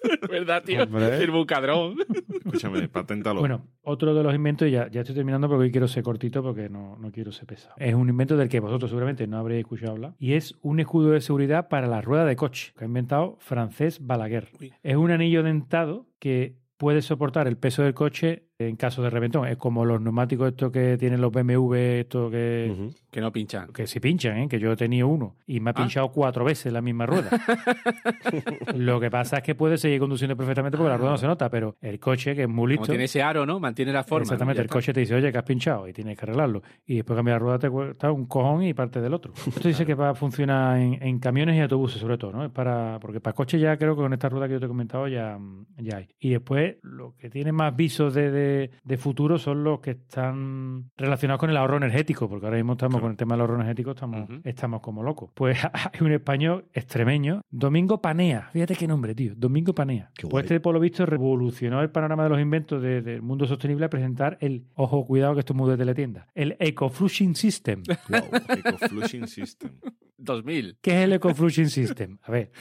[0.29, 0.83] ¿Verdad, tío?
[0.83, 1.23] Hombre.
[1.23, 1.97] El bucadrón.
[2.33, 3.39] Escúchame, paténtalo.
[3.39, 6.69] Bueno, otro de los inventos, ya, ya estoy terminando porque hoy quiero ser cortito porque
[6.69, 7.75] no, no quiero ser pesado.
[7.77, 11.11] Es un invento del que vosotros seguramente no habréis escuchado hablar y es un escudo
[11.11, 14.49] de seguridad para la rueda de coche que ha inventado Francés Balaguer.
[14.59, 14.73] Uy.
[14.83, 19.47] Es un anillo dentado que puede soportar el peso del coche en caso de reventón.
[19.47, 22.91] Es como los neumáticos estos que tienen los BMW, estos que.
[23.13, 23.71] Que no pinchan.
[23.71, 24.47] que si pinchan, ¿eh?
[24.49, 25.75] que yo he tenido uno y me ha Ah.
[25.75, 27.29] pinchado cuatro veces la misma rueda.
[28.75, 31.49] Lo que pasa es que puede seguir conduciendo perfectamente porque la rueda no se nota,
[31.49, 33.59] pero el coche, que es muy Como listo, tiene ese aro, ¿no?
[33.59, 34.23] Mantiene la forma.
[34.23, 34.63] Exactamente, ¿no?
[34.63, 36.61] el coche te dice, oye, que has pinchado y tienes que arreglarlo.
[36.85, 39.33] Y después cambiar la rueda te cuesta un cojón y parte del otro.
[39.47, 42.43] Esto dice que va a funcionar en, en camiones y autobuses, sobre todo, ¿no?
[42.45, 44.69] Es para, porque para coches ya creo que con esta rueda que yo te he
[44.69, 45.37] comentado ya,
[45.77, 46.07] ya hay.
[46.19, 50.89] Y después, lo que tiene más visos de, de- de futuro son los que están
[50.97, 53.91] relacionados con el ahorro energético, porque ahora mismo estamos con el tema del ahorro energético,
[53.91, 55.29] estamos, estamos como locos.
[55.35, 58.49] Pues hay un español extremeño, Domingo Panea.
[58.53, 59.33] Fíjate qué nombre, tío.
[59.35, 60.09] Domingo Panea.
[60.15, 60.41] Qué Pues guay.
[60.43, 63.89] este, por lo visto, revolucionó el panorama de los inventos de- del mundo sostenible a
[63.89, 67.83] presentar el, ojo, cuidado que esto es muy de teletienda, el Ecoflushing System.
[68.49, 69.71] Ecoflushing System.
[70.17, 70.77] 2000.
[70.81, 72.17] ¿Qué es el Ecoflushing System?
[72.23, 72.51] A ver,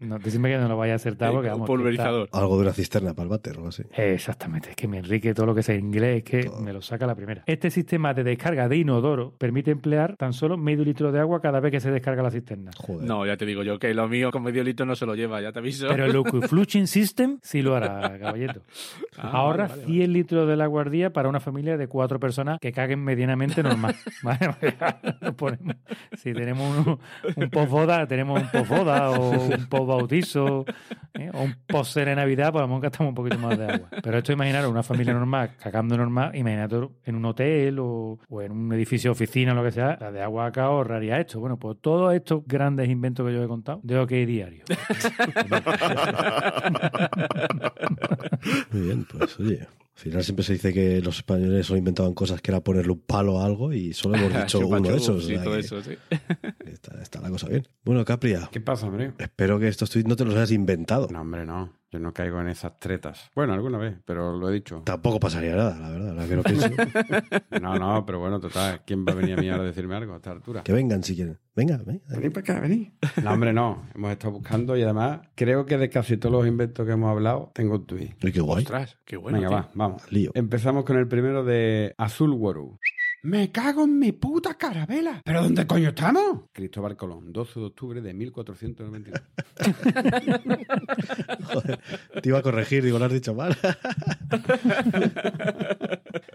[0.00, 1.66] no, decime que no lo vaya a acertar porque Un vamos.
[1.68, 2.28] pulverizador.
[2.32, 3.84] Algo de una cisterna para el váter o algo así.
[3.96, 7.06] Exactamente, es que me enrique todo lo que sea inglés, es que me lo saca
[7.06, 7.44] la primera.
[7.46, 11.60] Este sistema de descarga de inodoro permite emplear tan solo medio litro de agua cada
[11.60, 12.70] vez que se descarga la cisterna.
[12.76, 13.06] Joder.
[13.08, 15.40] No, ya te digo yo que lo mío con medio litro no se lo lleva,
[15.40, 15.86] ya te aviso.
[15.88, 18.60] Pero el Ecoflushing System sí lo hará, caballito.
[19.18, 22.18] Ah, Ahorra vale, vale, 100 litros del agua al día para una familia de cuatro
[22.18, 23.94] personas que caguen medianamente normal.
[24.22, 24.54] Vale,
[25.20, 25.76] Nos ponemos-
[26.16, 26.98] si tenemos un,
[27.36, 30.64] un posboda, tenemos un posboda o un posbautizo
[31.14, 31.30] ¿eh?
[31.34, 33.88] o un post de Navidad, pues a lo mejor gastamos un poquito más de agua.
[34.02, 38.50] Pero esto imaginaros una familia normal cagando normal, imagínate en un hotel o, o en
[38.52, 41.40] un edificio de oficina o lo que sea, la de agua acá ahorraría esto.
[41.40, 44.64] Bueno, pues todos estos grandes inventos que yo he contado, que ir diario.
[48.70, 49.60] Muy bien, pues oye.
[49.94, 53.00] Al final siempre se dice que los españoles solo inventaban cosas que era ponerle un
[53.00, 55.16] palo a algo y solo hemos dicho uno de esos.
[55.16, 55.92] o Sí, sea todo que eso, sí.
[56.66, 57.68] Está, está la cosa bien.
[57.84, 59.12] Bueno, Capria, ¿Qué pasa, hombre?
[59.18, 61.06] espero que estos tweets no te los hayas inventado.
[61.12, 61.72] No, hombre, no.
[61.92, 63.30] Yo no caigo en esas tretas.
[63.34, 64.80] Bueno, alguna vez, pero lo he dicho.
[64.82, 66.68] Tampoco pasaría nada, la verdad, ahora que lo pienso.
[67.60, 68.80] No, no, pero bueno, total.
[68.86, 70.62] ¿Quién va a venir a mí ahora a decirme algo a esta altura?
[70.62, 71.38] que vengan si quieren.
[71.54, 72.02] Venga, venga.
[72.08, 72.92] Vení para acá, vení.
[73.22, 73.82] No, hombre, no.
[73.94, 77.52] Hemos estado buscando y además creo que de casi todos los inventos que hemos hablado
[77.54, 78.14] tengo un tuit.
[78.18, 78.62] Qué guay.
[78.64, 79.36] Ostras, qué bueno.
[79.38, 79.56] Venga, tío.
[79.58, 80.10] va, vamos.
[80.10, 80.30] Lío.
[80.34, 82.78] Empezamos con el primero de Azul Waru.
[83.24, 85.22] ¡Me cago en mi puta carabela!
[85.24, 86.40] ¿Pero dónde coño estamos?
[86.52, 89.20] Cristóbal Colón, 12 de octubre de 1499.
[91.44, 91.78] Joder,
[92.20, 93.56] te iba a corregir, digo, lo has dicho mal.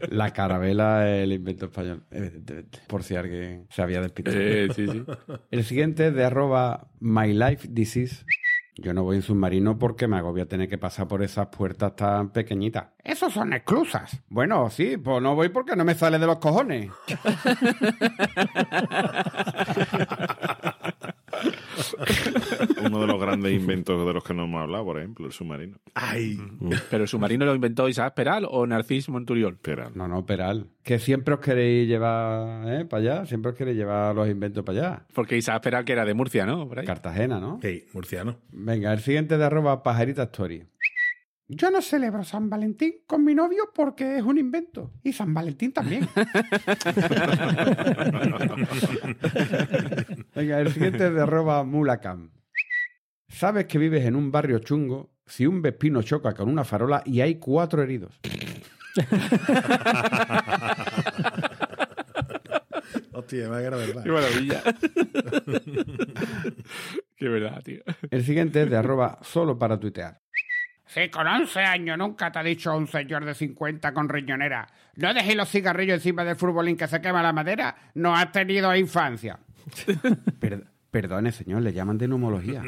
[0.09, 2.79] La carabela es el invento español, evidentemente.
[2.87, 4.37] Por si alguien se había despistado.
[4.39, 5.03] Eh, sí, sí.
[5.51, 8.23] El siguiente es de arroba My Life Disease.
[8.79, 12.29] Yo no voy en submarino porque me agobia tener que pasar por esas puertas tan
[12.29, 12.85] pequeñitas.
[13.03, 14.21] Esos son esclusas.
[14.29, 16.91] Bueno, sí, pues no voy porque no me sale de los cojones.
[22.85, 25.77] Uno de los grandes inventos de los que no hemos hablado, por ejemplo, el submarino.
[25.93, 26.39] Ay.
[26.89, 29.53] ¿Pero el submarino lo inventó Isaac Peral o Narcís Monturiol?
[29.53, 30.69] Espera, No, no, Peral.
[30.83, 32.85] Que siempre os queréis llevar ¿eh?
[32.85, 35.05] para allá, siempre os queréis llevar los inventos para allá.
[35.13, 36.67] Porque Isaac Peral, que era de Murcia, ¿no?
[36.67, 36.85] Por ahí.
[36.85, 37.59] Cartagena, ¿no?
[37.61, 38.37] Hey, murciano.
[38.51, 40.63] Venga, el siguiente de arroba pajarita story.
[41.49, 44.91] Yo no celebro San Valentín con mi novio porque es un invento.
[45.01, 46.05] Y San Valentín también.
[50.35, 52.31] Venga, el siguiente es de arroba mulacam.
[53.29, 57.21] Sabes que vives en un barrio chungo si un vespino choca con una farola y
[57.21, 58.19] hay cuatro heridos.
[63.13, 64.03] Hostia, me era verdad.
[64.03, 64.63] Qué maravilla.
[67.15, 67.81] Qué verdad, tío.
[68.11, 70.21] El siguiente es de arroba solo para tuitear.
[70.85, 75.13] Si con 11 años nunca te ha dicho un señor de 50 con riñonera, no
[75.13, 79.37] dejes los cigarrillos encima del futbolín que se quema la madera, no has tenido infancia.
[80.39, 82.63] Per- perdone, señor, le llaman de neumología.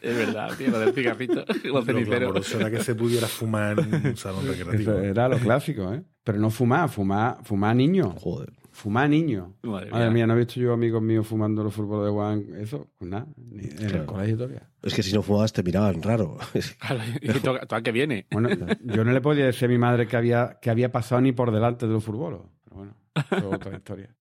[0.00, 2.54] Es verdad, tío, lo del cigarrito, los Lo ceniceros.
[2.54, 4.92] era que se pudiera fumar en un salón recreativo.
[4.92, 6.02] Eso era lo clásico, ¿eh?
[6.24, 8.10] Pero no fumar, fumar, fumar niño.
[8.18, 8.52] Joder.
[8.78, 9.56] Fumar niño.
[9.62, 10.14] Madre Madre mía.
[10.14, 13.26] mía, no he visto yo amigos míos fumando los fútbol de Juan, eso, pues nada,
[13.36, 14.70] ni en el colegio todavía.
[14.82, 16.38] Es que si no fumabas te miraban raro.
[16.78, 18.26] Claro, y tú, tú a qué viene.
[18.30, 18.50] Bueno,
[18.84, 21.50] yo no le podía decir a mi madre que había, que había pasado ni por
[21.50, 22.42] delante de los fútbol.
[22.62, 24.14] Pero bueno, eso es otra historia.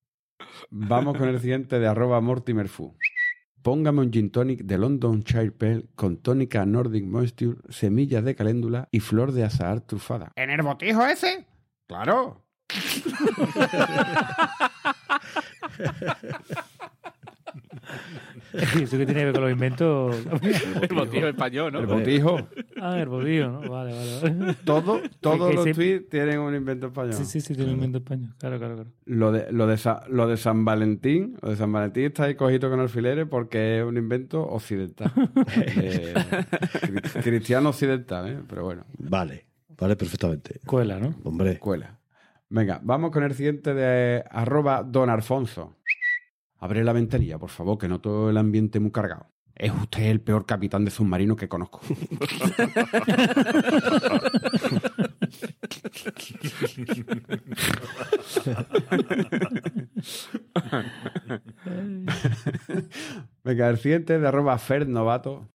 [0.71, 2.97] Vamos con el siguiente de arroba Mortimer Fu.
[3.61, 8.87] Póngame un gin tonic de London Shire Pale con tónica Nordic Moisture, semillas de caléndula
[8.91, 10.31] y flor de azahar trufada.
[10.35, 11.45] ¿En el botijo ese?
[11.85, 12.46] ¡Claro!
[18.79, 20.15] ¿Y eso qué tiene que ver con los inventos?
[20.81, 21.79] El motivo español, ¿no?
[21.79, 22.37] El botijo.
[22.81, 23.59] ah, el bodío, ¿no?
[23.69, 24.19] Vale, vale.
[24.39, 24.55] vale.
[24.63, 27.13] Todo, todos los se- tweets tienen un invento español.
[27.13, 28.33] Sí, sí, sí, tiene un invento español.
[28.39, 28.89] Claro, claro, claro.
[29.05, 32.35] Lo de, lo, de Sa- lo de San Valentín, lo de San Valentín está ahí
[32.35, 35.11] cogido con alfileres porque es un invento occidental.
[35.79, 38.39] Eh, cri- cristiano occidental, ¿eh?
[38.47, 39.45] pero bueno, Vale,
[39.77, 40.55] vale, perfectamente.
[40.57, 41.13] Escuela, ¿no?
[41.23, 41.97] Hombre, escuela.
[42.49, 45.75] Venga, vamos con el siguiente de arroba don Alfonso.
[46.59, 49.27] Abre la ventanilla, por favor, que noto el ambiente muy cargado.
[49.53, 51.81] Es usted el peor capitán de submarino que conozco.
[63.43, 65.49] Venga, el siguiente de arroba Fer Novato.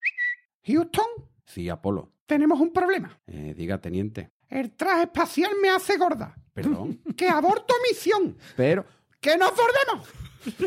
[0.66, 1.06] Houston,
[1.44, 2.12] Sí, Apolo.
[2.26, 3.18] tenemos un problema.
[3.26, 4.30] Eh, diga, teniente.
[4.52, 6.34] El traje espacial me hace gorda.
[6.52, 7.00] Perdón.
[7.16, 8.36] Que aborto misión.
[8.56, 8.84] Pero,
[9.20, 10.08] ¡Que nos volvemos!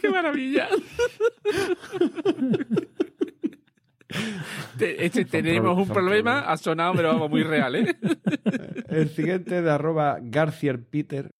[0.00, 0.68] ¡Qué maravilla!
[4.78, 6.44] Te- este, tenemos un problema, problemas.
[6.48, 7.96] ha sonado, pero vamos, muy real, ¿eh?
[8.88, 11.30] el siguiente de arroba Garcier Peter.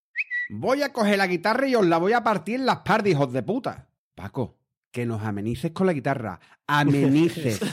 [0.51, 3.31] Voy a coger la guitarra y os la voy a partir en las partes, hijos
[3.33, 3.87] de puta.
[4.15, 4.57] Paco,
[4.91, 6.39] que nos amenices con la guitarra.
[6.67, 7.59] Amenices.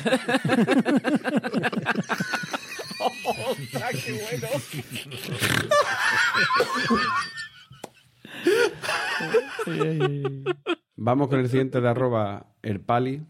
[10.97, 13.23] Vamos con el siguiente de arroba el pali.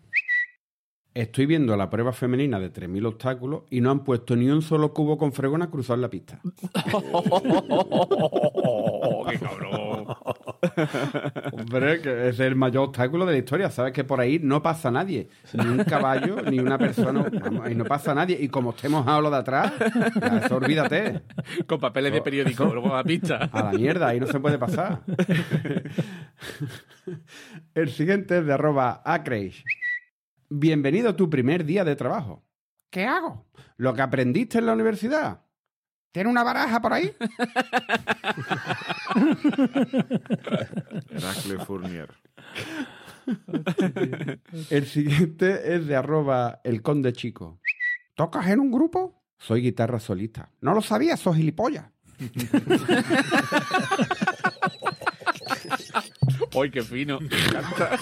[1.16, 4.92] Estoy viendo la prueba femenina de 3.000 obstáculos y no han puesto ni un solo
[4.92, 6.38] cubo con fregona a cruzar la pista.
[9.30, 10.08] ¡Qué cabrón!
[11.52, 13.70] Hombre, que es el mayor obstáculo de la historia.
[13.70, 15.30] Sabes que por ahí no pasa nadie.
[15.54, 17.26] Ni un caballo, ni una persona.
[17.40, 18.36] Vamos, ahí no pasa nadie.
[18.38, 19.72] Y como esté mojado lo de atrás,
[20.20, 21.22] ya eso olvídate.
[21.66, 23.48] Con papeles de periódico, luego a la pista.
[23.52, 25.00] A la mierda, ahí no se puede pasar.
[27.74, 29.64] El siguiente es de arroba acreish.
[30.48, 32.44] Bienvenido a tu primer día de trabajo.
[32.90, 33.46] ¿Qué hago?
[33.76, 35.42] Lo que aprendiste en la universidad.
[36.12, 37.12] ¿Tiene una baraja por ahí?
[41.10, 42.08] Heracle Fournier.
[44.70, 47.60] El siguiente es de arroba el conde chico.
[48.14, 49.24] ¿Tocas en un grupo?
[49.38, 50.50] Soy guitarra solista.
[50.60, 51.86] No lo sabía, sos gilipollas.
[56.58, 57.20] ¡Ay, qué fino!
[57.20, 57.98] Me encanta.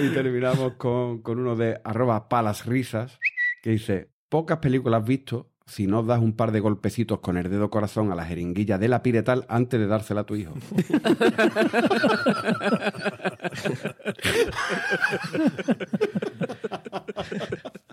[0.00, 3.18] Y terminamos con, con uno de arroba palas risas,
[3.62, 7.70] que dice, pocas películas visto si no das un par de golpecitos con el dedo
[7.70, 10.54] corazón a la jeringuilla de la piretal antes de dársela a tu hijo.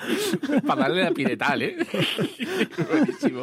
[0.66, 1.76] Para darle la piretal, ¿eh?
[2.90, 3.42] Buenísimo.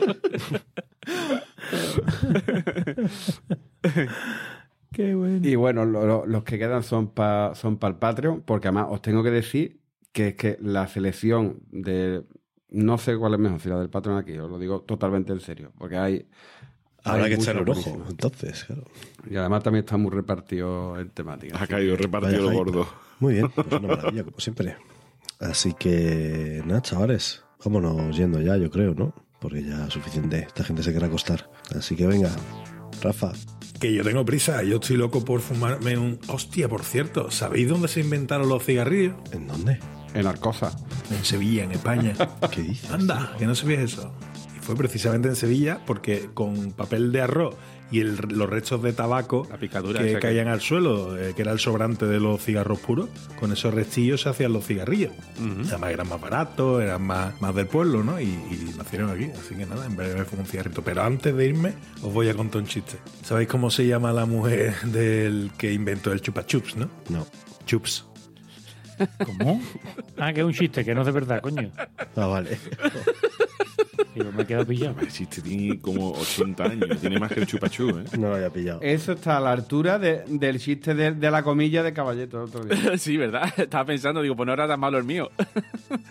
[4.91, 5.47] Qué bueno.
[5.47, 9.01] Y bueno, lo- lo- los que quedan son para son el Patreon, porque además os
[9.01, 9.79] tengo que decir
[10.11, 12.23] que es que la selección de...
[12.69, 15.39] No sé cuál es mejor, si la del Patreon aquí, os lo digo totalmente en
[15.39, 16.27] serio, porque hay...
[17.03, 18.03] habrá hay que echarle un ojo.
[18.09, 18.83] Entonces, claro.
[19.29, 21.61] Y además también está muy repartido en temática.
[21.61, 22.87] Ha caído repartido lo gordo.
[23.19, 24.75] Muy bien, pues una maravilla, como siempre.
[25.39, 29.13] Así que, nada, chavales, vámonos yendo ya, yo creo, ¿no?
[29.39, 30.39] porque ya suficiente.
[30.39, 31.49] Esta gente se quiere acostar.
[31.75, 32.31] Así que venga,
[33.01, 33.33] Rafa.
[33.79, 36.19] Que yo tengo prisa, yo estoy loco por fumarme un...
[36.27, 39.15] Hostia, por cierto, ¿sabéis dónde se inventaron los cigarrillos?
[39.31, 39.79] ¿En dónde?
[40.15, 40.75] En Arcosa.
[41.11, 42.15] En Sevilla, en España.
[42.51, 42.89] ¿Qué dices?
[42.89, 44.11] Anda, que no sabías eso.
[44.55, 47.55] Y fue precisamente en Sevilla porque con papel de arroz
[47.91, 51.51] y el- los restos de tabaco La picadura que caían al suelo, eh, que era
[51.51, 53.09] el sobrante de los cigarros puros,
[53.39, 55.11] con esos restillos se hacían los cigarrillos.
[55.67, 58.19] Además eran más baratos, eran más, más del pueblo, ¿no?
[58.19, 59.25] Y, y nacieron aquí.
[59.31, 60.81] Así que nada, en breve fue un cigarrito.
[60.81, 61.73] Pero antes de irme,
[62.03, 62.97] os voy a contar un chiste.
[63.23, 66.89] ¿Sabéis cómo se llama la mujer del que inventó el chupa chups, no?
[67.09, 67.25] No.
[67.65, 68.05] Chups.
[69.25, 69.61] ¿Cómo?
[70.17, 71.69] Ah, que es un chiste, que no es de verdad, coño.
[72.15, 72.57] Ah, vale.
[74.15, 74.95] Y yo me he quedado pillado.
[74.99, 78.03] El chiste tiene como 80 años, tiene más que el chupachú, ¿eh?
[78.17, 78.79] No lo había pillado.
[78.81, 82.43] Eso está a la altura de- del chiste de, de la comilla de Caballeto el
[82.49, 82.97] otro día.
[82.97, 83.51] sí, ¿verdad?
[83.57, 85.29] Estaba pensando, digo, pues no era tan malo el mío.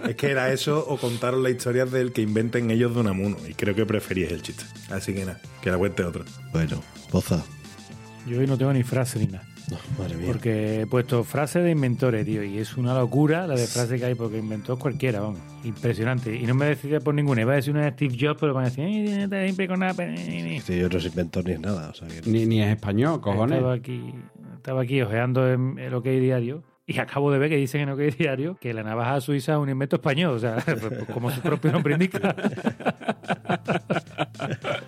[0.07, 3.37] Es que era eso o contaron la historia del que inventen ellos de Unamuno.
[3.49, 4.65] Y creo que preferíais el chiste.
[4.91, 6.25] Así que nada, que la cuente otro.
[6.53, 6.83] Bueno,
[7.13, 7.45] Boza.
[8.27, 9.47] Yo hoy no tengo ni frase ni nada.
[9.71, 10.27] No, madre mía.
[10.29, 14.05] Porque he puesto frase de inventores, tío, y es una locura la de frase que
[14.05, 15.41] hay, porque inventó cualquiera, vamos.
[15.65, 16.35] Impresionante.
[16.37, 17.43] Y no me decidí por ninguna.
[17.43, 19.81] Iba a decir una de Steve Jobs, pero van a decir, "Ay, está siempre con
[19.81, 20.05] nada.
[20.05, 21.91] Este yo no soy inventor ni es nada.
[21.91, 22.31] O sea que...
[22.31, 23.57] Ni, ni es español, cojones.
[23.57, 24.15] Estaba aquí,
[24.55, 27.99] estaba aquí ojeando en el OK Diario y acabo de ver que dicen en OK
[28.17, 31.41] Diario que la navaja suiza es un invento español, o sea, pues, pues, como su
[31.41, 32.37] propio nombre indica.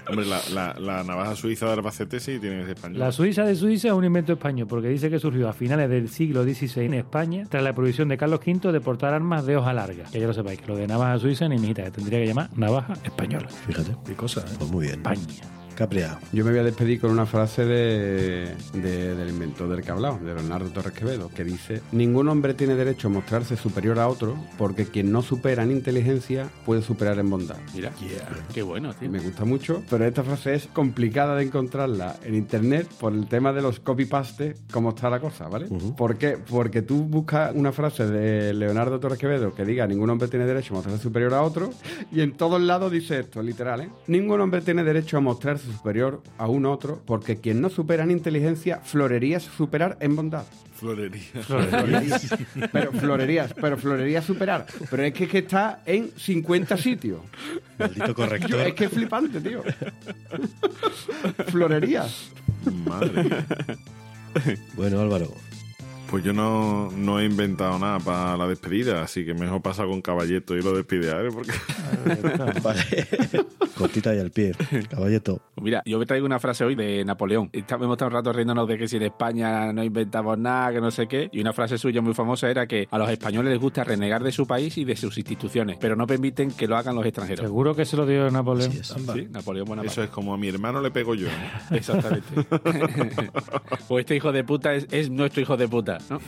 [0.08, 2.98] Hombre, la, la, la navaja suiza de Albacete sí tiene que ser español.
[2.98, 6.08] La Suiza de Suiza es un invento español porque dice que surgió a finales del
[6.08, 9.72] siglo XVI en España tras la prohibición de Carlos V de portar armas de hoja
[9.72, 10.04] larga.
[10.10, 12.48] Que ya lo sepáis, que lo de navaja suiza ni mijita, que tendría que llamar
[12.56, 13.48] navaja española.
[13.66, 13.94] Fíjate.
[14.06, 14.54] Qué cosa, ¿eh?
[14.58, 14.96] Pues muy bien.
[15.00, 15.57] España.
[15.78, 16.18] Capria.
[16.32, 20.20] Yo me voy a despedir con una frase de, de- del inventor del que hablamos,
[20.22, 24.34] de Leonardo Torres Quevedo, que dice: Ningún hombre tiene derecho a mostrarse superior a otro,
[24.58, 27.58] porque quien no supera en inteligencia puede superar en bondad.
[27.76, 28.28] Mira, Yeah.
[28.52, 29.08] qué bueno, tío.
[29.08, 33.52] Me gusta mucho, pero esta frase es complicada de encontrarla en internet por el tema
[33.52, 35.66] de los copy-paste, cómo está la cosa, ¿vale?
[35.96, 36.38] ¿Por qué?
[36.38, 40.74] Porque tú buscas una frase de Leonardo Torres Quevedo que diga ningún hombre tiene derecho
[40.74, 41.70] a mostrarse superior a otro,
[42.10, 43.90] y en todos lados dice esto, literal, ¿eh?
[44.08, 48.10] Ningún hombre tiene derecho a mostrarse superior a un otro, porque quien no supera en
[48.10, 50.44] inteligencia, florería su superar en bondad.
[50.74, 51.22] Florería.
[52.72, 54.64] Pero florerías, pero florería superar.
[54.88, 57.20] Pero es que, es que está en 50 sitios.
[57.78, 58.60] Maldito Yo- corrector.
[58.60, 59.62] es que es flipante, tío.
[61.48, 62.30] Florerías.
[62.86, 63.44] Madre.
[64.76, 65.32] Bueno, Álvaro.
[66.10, 70.00] Pues yo no, no he inventado nada para la despedida, así que mejor pasa con
[70.00, 71.52] Caballeto y lo despide a él, porque
[72.62, 73.08] Vale.
[73.78, 74.52] Cortita y al pie.
[74.90, 75.40] Caballeto.
[75.54, 77.48] Pues mira, yo me traigo una frase hoy de Napoleón.
[77.52, 80.80] Está- Hemos estado un rato riéndonos de que si en España no inventamos nada, que
[80.80, 81.28] no sé qué.
[81.32, 84.32] Y una frase suya muy famosa era que a los españoles les gusta renegar de
[84.32, 87.44] su país y de sus instituciones, pero no permiten que lo hagan los extranjeros.
[87.46, 88.72] Seguro que se lo dio Napoleón.
[88.72, 89.92] Sí, Napoleón Bonaparte.
[89.92, 91.28] eso es como a mi hermano le pego yo.
[91.70, 91.76] ¿no?
[91.76, 92.26] Exactamente.
[93.88, 96.20] o este hijo de puta es, es nuestro hijo de puta, ¿no?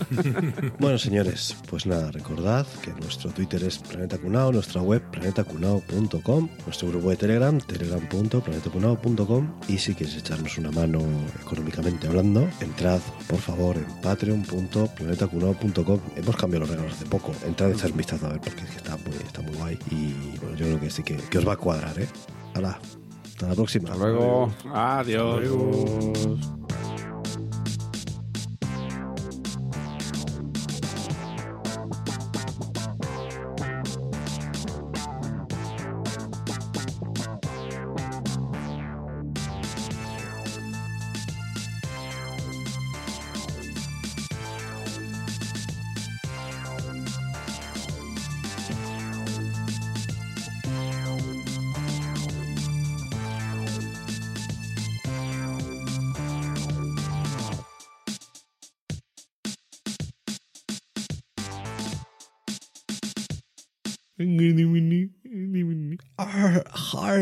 [0.79, 6.89] Bueno, señores, pues nada, recordad que nuestro Twitter es Planeta Cunao, nuestra web planetacunao.com, nuestro
[6.89, 11.01] grupo de Telegram, telegram.planetacunao.com y si quieres echarnos una mano
[11.41, 16.01] económicamente hablando, entrad por favor en patreon.planetacunao.com.
[16.16, 18.70] Hemos cambiado los regalos hace poco, entrad y echad un vistazo a ver porque es
[18.70, 21.49] que está muy, está muy guay y bueno, yo creo que sí que, que os
[21.49, 22.09] va a cuadrar, ¿eh?
[22.55, 22.78] Hala,
[23.24, 23.91] hasta la próxima.
[23.91, 24.53] Hasta luego.
[24.72, 25.41] Adiós.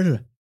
[0.04, 0.28] mal